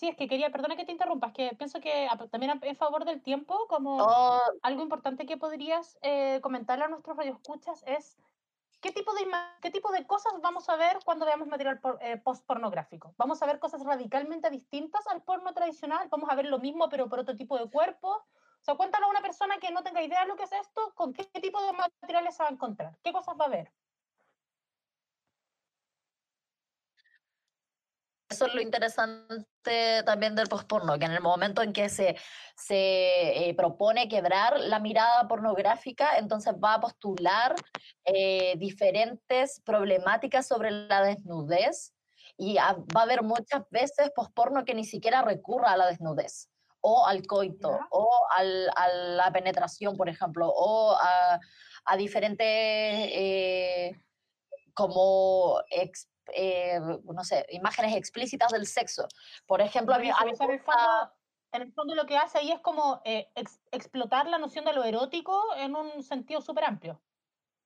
[0.00, 3.04] Sí, es que quería, perdona que te interrumpa, es que pienso que también en favor
[3.04, 8.16] del tiempo, como Oh, algo importante que podrías eh, comentarle a nuestros radioescuchas es
[8.80, 9.30] qué tipo de
[9.60, 13.12] qué tipo de cosas vamos a ver cuando veamos material por- eh, post-pornográfico.
[13.18, 17.10] Vamos a ver cosas radicalmente distintas al porno tradicional, vamos a ver lo mismo pero
[17.10, 18.08] por otro tipo de cuerpo.
[18.08, 20.94] O sea, cuéntale a una persona que no tenga idea de lo que es esto,
[20.94, 23.70] con qué tipo de materiales se va a encontrar, qué cosas va a ver.
[28.30, 32.16] Eso es lo interesante también del postporno, que en el momento en que se,
[32.56, 37.56] se eh, propone quebrar la mirada pornográfica, entonces va a postular
[38.04, 41.92] eh, diferentes problemáticas sobre la desnudez
[42.38, 46.48] y a- va a haber muchas veces postporno que ni siquiera recurra a la desnudez
[46.80, 47.86] o al coito Ya.
[47.90, 51.38] o al- a la penetración, por ejemplo, o a,
[51.84, 52.46] a diferentes...
[52.48, 54.00] eh,
[54.72, 59.06] como ex- eh, no sé, imágenes explícitas del sexo.
[59.46, 61.12] Por ejemplo, a mí, a me el gusta- fondo,
[61.52, 64.72] en el fondo lo que hace ahí es como eh, ex- explotar la noción de
[64.72, 67.00] lo erótico en un sentido súper amplio.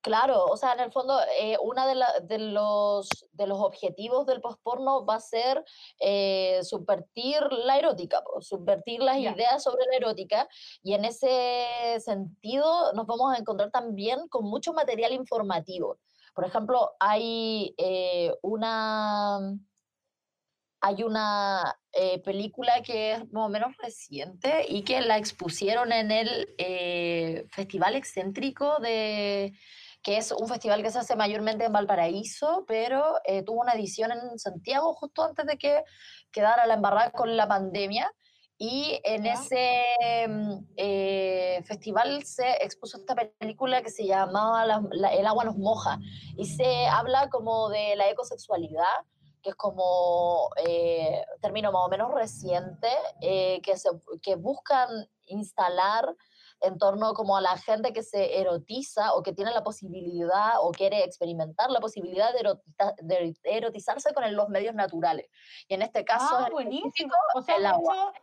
[0.01, 5.03] claro, o sea, en el fondo, eh, uno de, los, de los objetivos del postporno
[5.03, 5.65] va a ser
[5.99, 10.47] eh, subvertir la erótica, subvertir las ideas sobre la erótica,
[10.83, 15.97] y en ese sentido nos vamos a encontrar también con mucho material informativo.
[16.35, 19.39] Por ejemplo, hay eh, una
[20.81, 26.11] hay una eh, película que es más o menos reciente y que la expusieron en
[26.11, 29.57] el eh, Festival Excéntrico de
[30.03, 34.11] que es un festival que se hace mayormente en Valparaíso, pero eh, tuvo una edición
[34.11, 35.83] en Santiago justo antes de que
[36.31, 38.11] quedara la embarrada con la pandemia.
[38.57, 39.83] Y en ese
[40.29, 45.57] mm, eh, festival se expuso esta película que se llamaba La- La- El agua nos
[45.57, 45.99] moja
[46.37, 48.85] y se habla como de la ecosexualidad
[49.43, 52.87] que es como eh, término más o menos reciente,
[53.21, 53.89] eh, que, se,
[54.23, 54.89] que buscan
[55.27, 56.15] instalar
[56.61, 60.71] en torno como a la gente que se erotiza o que tiene la posibilidad o
[60.71, 65.27] quiere experimentar la posibilidad de, erotita- de erotizarse con los medios naturales.
[65.67, 67.13] Y en este caso, Ah, en buenísimo.
[67.35, 68.13] O sea, el agua.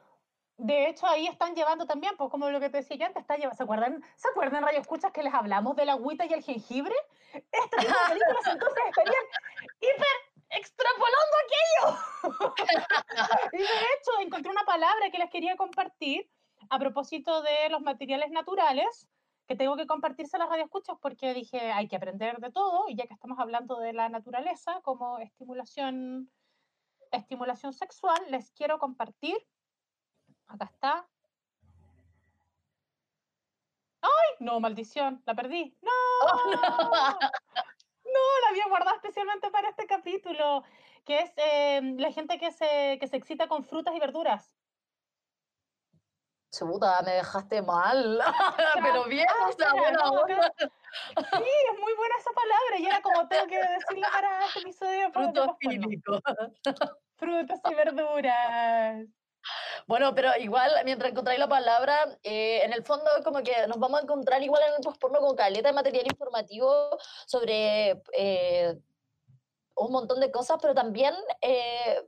[0.63, 3.37] De hecho, ahí están llevando también, pues como lo que te decía yo antes, está
[3.37, 4.01] ¿se acuerdan?
[4.15, 6.95] ¿Se acuerdan, Radio Escuchas, que les hablamos de la agüita y el jengibre?
[7.33, 9.25] De películas entonces estarían
[9.81, 11.99] hiper extrapolando aquello.
[13.53, 16.31] y de hecho, encontré una palabra que les quería compartir
[16.71, 19.09] a propósito de los materiales naturales,
[19.49, 22.95] que tengo que compartirse a las radioescuchas porque dije, hay que aprender de todo, y
[22.95, 26.31] ya que estamos hablando de la naturaleza como estimulación,
[27.11, 29.37] estimulación sexual, les quiero compartir.
[30.53, 31.07] Acá está.
[34.03, 34.37] ¡Ay!
[34.41, 35.77] No, maldición, la perdí.
[35.81, 35.91] ¡No!
[38.05, 40.65] No, la había guardado especialmente para este capítulo,
[41.07, 44.55] que es eh, la gente que se, que se excita con frutas y verduras.
[46.55, 48.21] Chuta, me dejaste mal.
[48.83, 50.47] Pero bien, Ah, o sea, espera, buena no, onda.
[50.47, 50.69] acá-
[51.39, 54.99] Sí, es muy buena esa palabra y era como tengo que decirla para este episodio.
[55.01, 55.59] de po- de Fruto posporno.
[55.89, 56.21] fílico.
[57.17, 59.07] Frutas y verduras.
[59.87, 64.01] Bueno, pero igual, mientras encontráis la palabra, eh, en el fondo como que nos vamos
[64.01, 68.75] a encontrar igual en el postporno con caleta de material informativo sobre eh,
[69.75, 72.03] un montón de cosas, pero también, eh,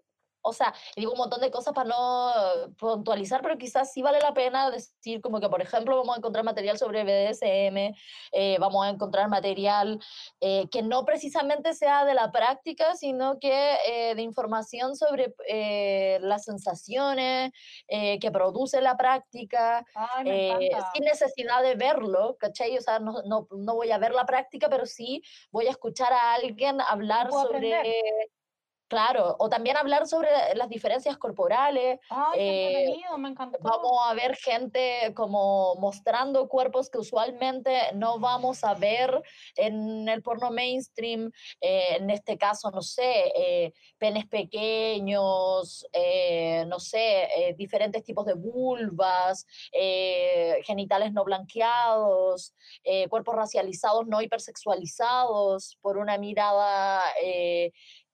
[0.44, 4.34] o sea, digo un montón de cosas para no puntualizar, pero quizás sí vale la
[4.34, 7.94] pena decir como que, por ejemplo, vamos a encontrar material sobre BDSM,
[8.32, 9.98] eh, vamos a encontrar material
[10.40, 16.18] eh, que no precisamente sea de la práctica, sino que eh, de información sobre eh,
[16.20, 17.52] las sensaciones
[17.88, 22.76] eh, que produce la práctica, Ay, eh, sin necesidad de verlo, ¿cachai?
[22.76, 26.12] O sea, no, no, no voy a ver la práctica, pero sí voy a escuchar
[26.12, 27.86] a alguien hablar sobre, aprender.
[28.88, 31.98] Claro, o también hablar sobre las diferencias corporales.
[32.10, 33.58] Ay, qué eh, me encantó.
[33.60, 39.22] Vamos a ver gente como mostrando cuerpos que usualmente no vamos a ver
[39.56, 41.30] en el porno mainstream.
[41.60, 48.34] eh, en este caso, no sé, eh, penes pequeños, eh, no sé, diferentes tipos de
[48.34, 49.46] vulvas,
[50.62, 52.54] genitales no blanqueados,
[53.08, 57.02] cuerpos racializados no hipersexualizados por una mirada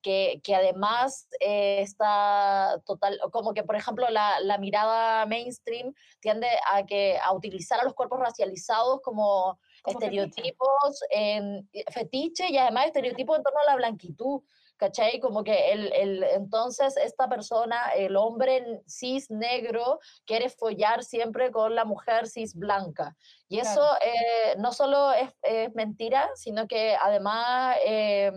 [0.02, 6.48] que, que además eh, está total, como que por ejemplo la, la mirada mainstream tiende
[6.70, 10.22] a, que, a utilizar a los cuerpos racializados como, Como fetiche.
[10.22, 14.42] estereotipos, en, fetiche y además estereotipos en torno a la blanquitud.
[14.76, 15.20] ¿Cachai?
[15.20, 21.74] Como que el, el, entonces esta persona, el hombre cis negro, quiere follar siempre con
[21.74, 23.14] la mujer cis blanca.
[23.46, 28.32] Y eso eh, no solo es, es mentira, sino que además eh,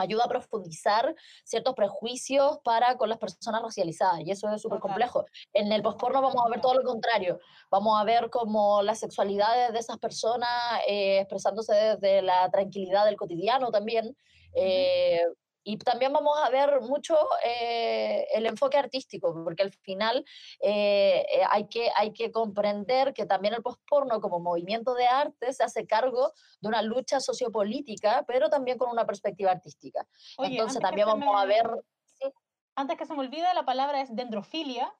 [0.00, 4.20] ayuda a profundizar ciertos prejuicios para con las personas racializadas.
[4.20, 5.26] Y eso es súper complejo.
[5.52, 7.38] En el postporno vamos a ver todo lo contrario.
[7.70, 10.48] Vamos a ver como las sexualidades de esas personas
[10.88, 14.16] eh, expresándose desde la tranquilidad del cotidiano también.
[14.54, 15.22] eh,
[15.62, 20.24] y también vamos a ver mucho eh, el enfoque artístico, porque al final
[20.60, 25.52] eh, eh, hay, que, hay que comprender que también el postporno como movimiento de arte
[25.52, 30.06] se hace cargo de una lucha sociopolítica, pero también con una perspectiva artística.
[30.38, 31.70] Oye, Entonces también vamos a me- ver
[32.04, 32.32] sí,
[32.74, 34.94] Antes que se me olvide, la palabra es dendrofilia.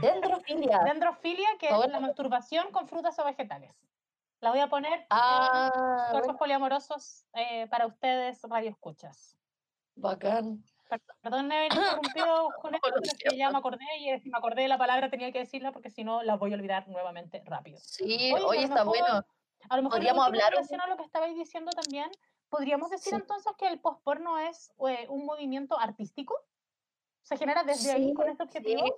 [0.00, 0.78] dendrofilia.
[0.84, 3.74] Dendrofilia, que Ah es la masturbación con frutas o vegetales.
[4.40, 9.36] La voy a poner Ah, cuerpos poliamorosos eh, para ustedes, radio escuchas.
[9.94, 10.62] bacán.
[11.20, 14.38] Perdón de haber interrumpido con esto, pero es que ya me acordé y si me
[14.38, 17.42] acordé de la palabra tenía que decirla porque si no la voy a olvidar nuevamente
[17.44, 17.78] rápido.
[17.80, 19.24] Sí, hoy está mejor- bueno.
[19.68, 22.08] A lo mejor Podríamos hablar en a lo que estabais diciendo también,
[22.48, 23.16] podríamos decir Sí.
[23.16, 26.36] entonces que el postporno es eh, un movimiento artístico.
[27.22, 28.84] ¿Se genera desde ahí Sí, con este objetivo?
[28.86, 28.92] sí.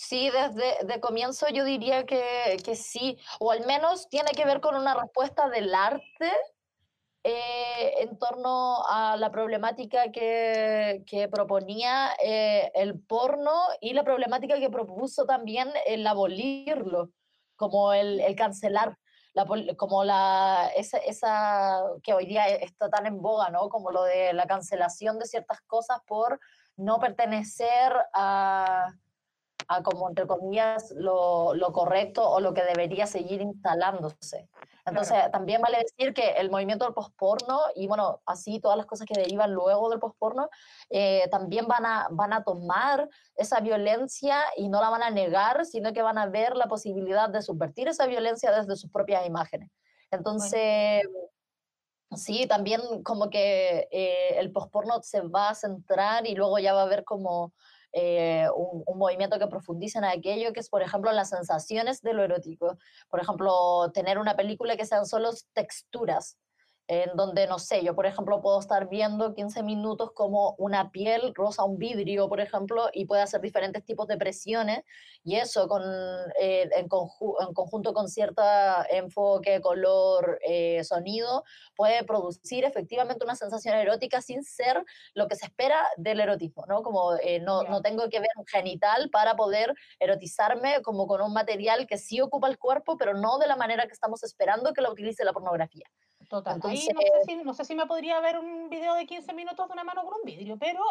[0.00, 4.60] Sí, desde de comienzo yo diría que, que sí, o al menos tiene que ver
[4.60, 6.30] con una respuesta del arte
[7.24, 14.60] eh, en torno a la problemática que, que proponía eh, el porno y la problemática
[14.60, 17.10] que propuso también el abolirlo,
[17.56, 18.96] como el, el cancelar,
[19.34, 19.46] la,
[19.76, 23.68] como la, esa, esa que hoy día está tan en boga, ¿no?
[23.68, 26.38] Como lo de la cancelación de ciertas cosas por
[26.76, 28.92] no pertenecer a,
[29.68, 34.48] a como entre comillas lo, lo correcto o lo que debería seguir instalándose.
[34.88, 39.06] Entonces, también vale decir que el movimiento del posporno y bueno, así todas las cosas
[39.06, 40.48] que derivan luego del posporno,
[40.88, 45.66] eh, también van a, van a tomar esa violencia y no la van a negar,
[45.66, 49.70] sino que van a ver la posibilidad de subvertir esa violencia desde sus propias imágenes.
[50.10, 51.02] Entonces,
[52.12, 56.80] sí, también como que eh, el posporno se va a centrar y luego ya va
[56.80, 57.52] a haber como
[57.92, 62.12] eh, un, un movimiento que profundice en aquello que es, por ejemplo, las sensaciones de
[62.12, 62.78] lo erótico.
[63.08, 66.36] Por ejemplo, tener una película que sean solo texturas,
[66.88, 71.32] en donde, no sé, yo, por ejemplo, puedo estar viendo 15 minutos como una piel
[71.34, 74.80] rosa un vidrio, por ejemplo, y puede hacer diferentes tipos de presiones,
[75.22, 75.82] y eso con,
[76.40, 78.42] eh, en, conju- en conjunto con cierto
[78.90, 81.44] enfoque, color, eh, sonido,
[81.76, 84.82] puede producir efectivamente una sensación erótica sin ser
[85.14, 86.82] lo que se espera del erotismo, ¿no?
[86.82, 91.86] Como eh, no tengo que ver un genital para poder erotizarme como con un material
[91.86, 94.90] que sí ocupa el cuerpo, pero no de la manera que estamos esperando que lo
[94.92, 95.86] utilice la pornografía.
[96.28, 96.60] Total.
[96.62, 99.32] Ahí no sé, Entonces- si, no sé si me podría ver un video de 15
[99.32, 100.82] minutos de una mano con un vidrio, pero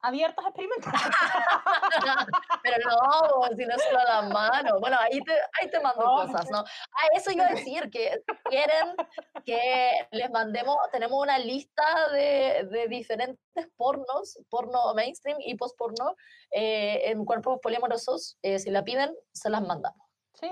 [0.00, 0.94] abiertos a experimentar.
[2.62, 4.80] Pero no, si no solo la mano.
[4.80, 6.58] Bueno, ahí te, ahí te mando cosas, ¿no?
[6.58, 8.96] Ah, eso iba a decir, que quieren
[9.44, 16.16] que les mandemos, tenemos una lista de, de diferentes pornos, porno mainstream y postporno,
[16.50, 18.38] eh, en cuerpos poliamorosos.
[18.42, 20.04] eh, si la piden, se las mandamos.
[20.34, 20.50] Sí.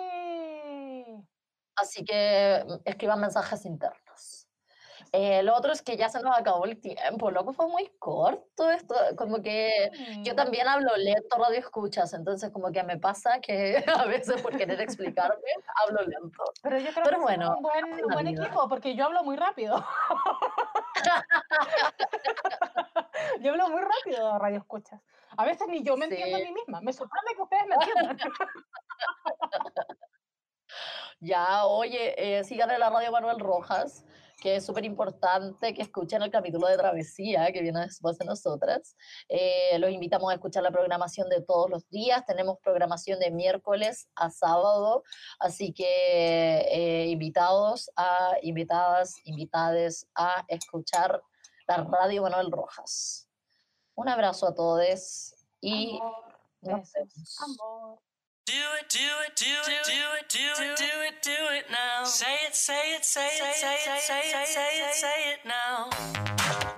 [1.76, 4.03] Así que mm, escriban mensajes internos.
[5.16, 8.68] Eh, lo otro es que ya se nos acabó el tiempo, loco, fue muy corto
[8.68, 9.92] esto, como que
[10.24, 10.36] yo Mm.
[10.36, 14.80] también hablo lento, radio escuchas, entonces como que me pasa que a veces por querer
[14.80, 15.36] explicarme
[15.84, 16.42] hablo lento.
[16.62, 19.22] Pero yo creo Pero que bueno, somos un buen, un buen equipo, porque yo hablo
[19.22, 19.76] muy rápido.
[23.40, 25.00] yo hablo muy rápido, radio escuchas.
[25.36, 26.46] A veces ni yo me entiendo a Sí.
[26.46, 26.80] mí misma.
[26.80, 28.18] Me sorprende que ustedes me entiendan.
[31.20, 34.04] Ya, oye, eh, sigan en la radio Manuel Rojas,
[34.44, 38.94] que es súper importante que escuchen el capítulo de Travesía que viene después de nosotras.
[39.26, 42.26] Eh, los invitamos a escuchar la programación de todos los días.
[42.26, 45.02] Tenemos programación de miércoles a sábado,
[45.40, 45.86] así que
[46.70, 51.22] eh, invitados a, invitadas, invitades a escuchar
[51.66, 53.26] la radio Manuel Rojas.
[53.94, 56.12] Un abrazo a todos y Amor,
[56.60, 57.38] nos vemos.
[57.40, 57.98] amor.
[58.46, 62.04] Do it, do it, do it, do it, do it, do it, do it now.
[62.04, 66.73] Say it, say it, say it, say it, say it, say it, say it now.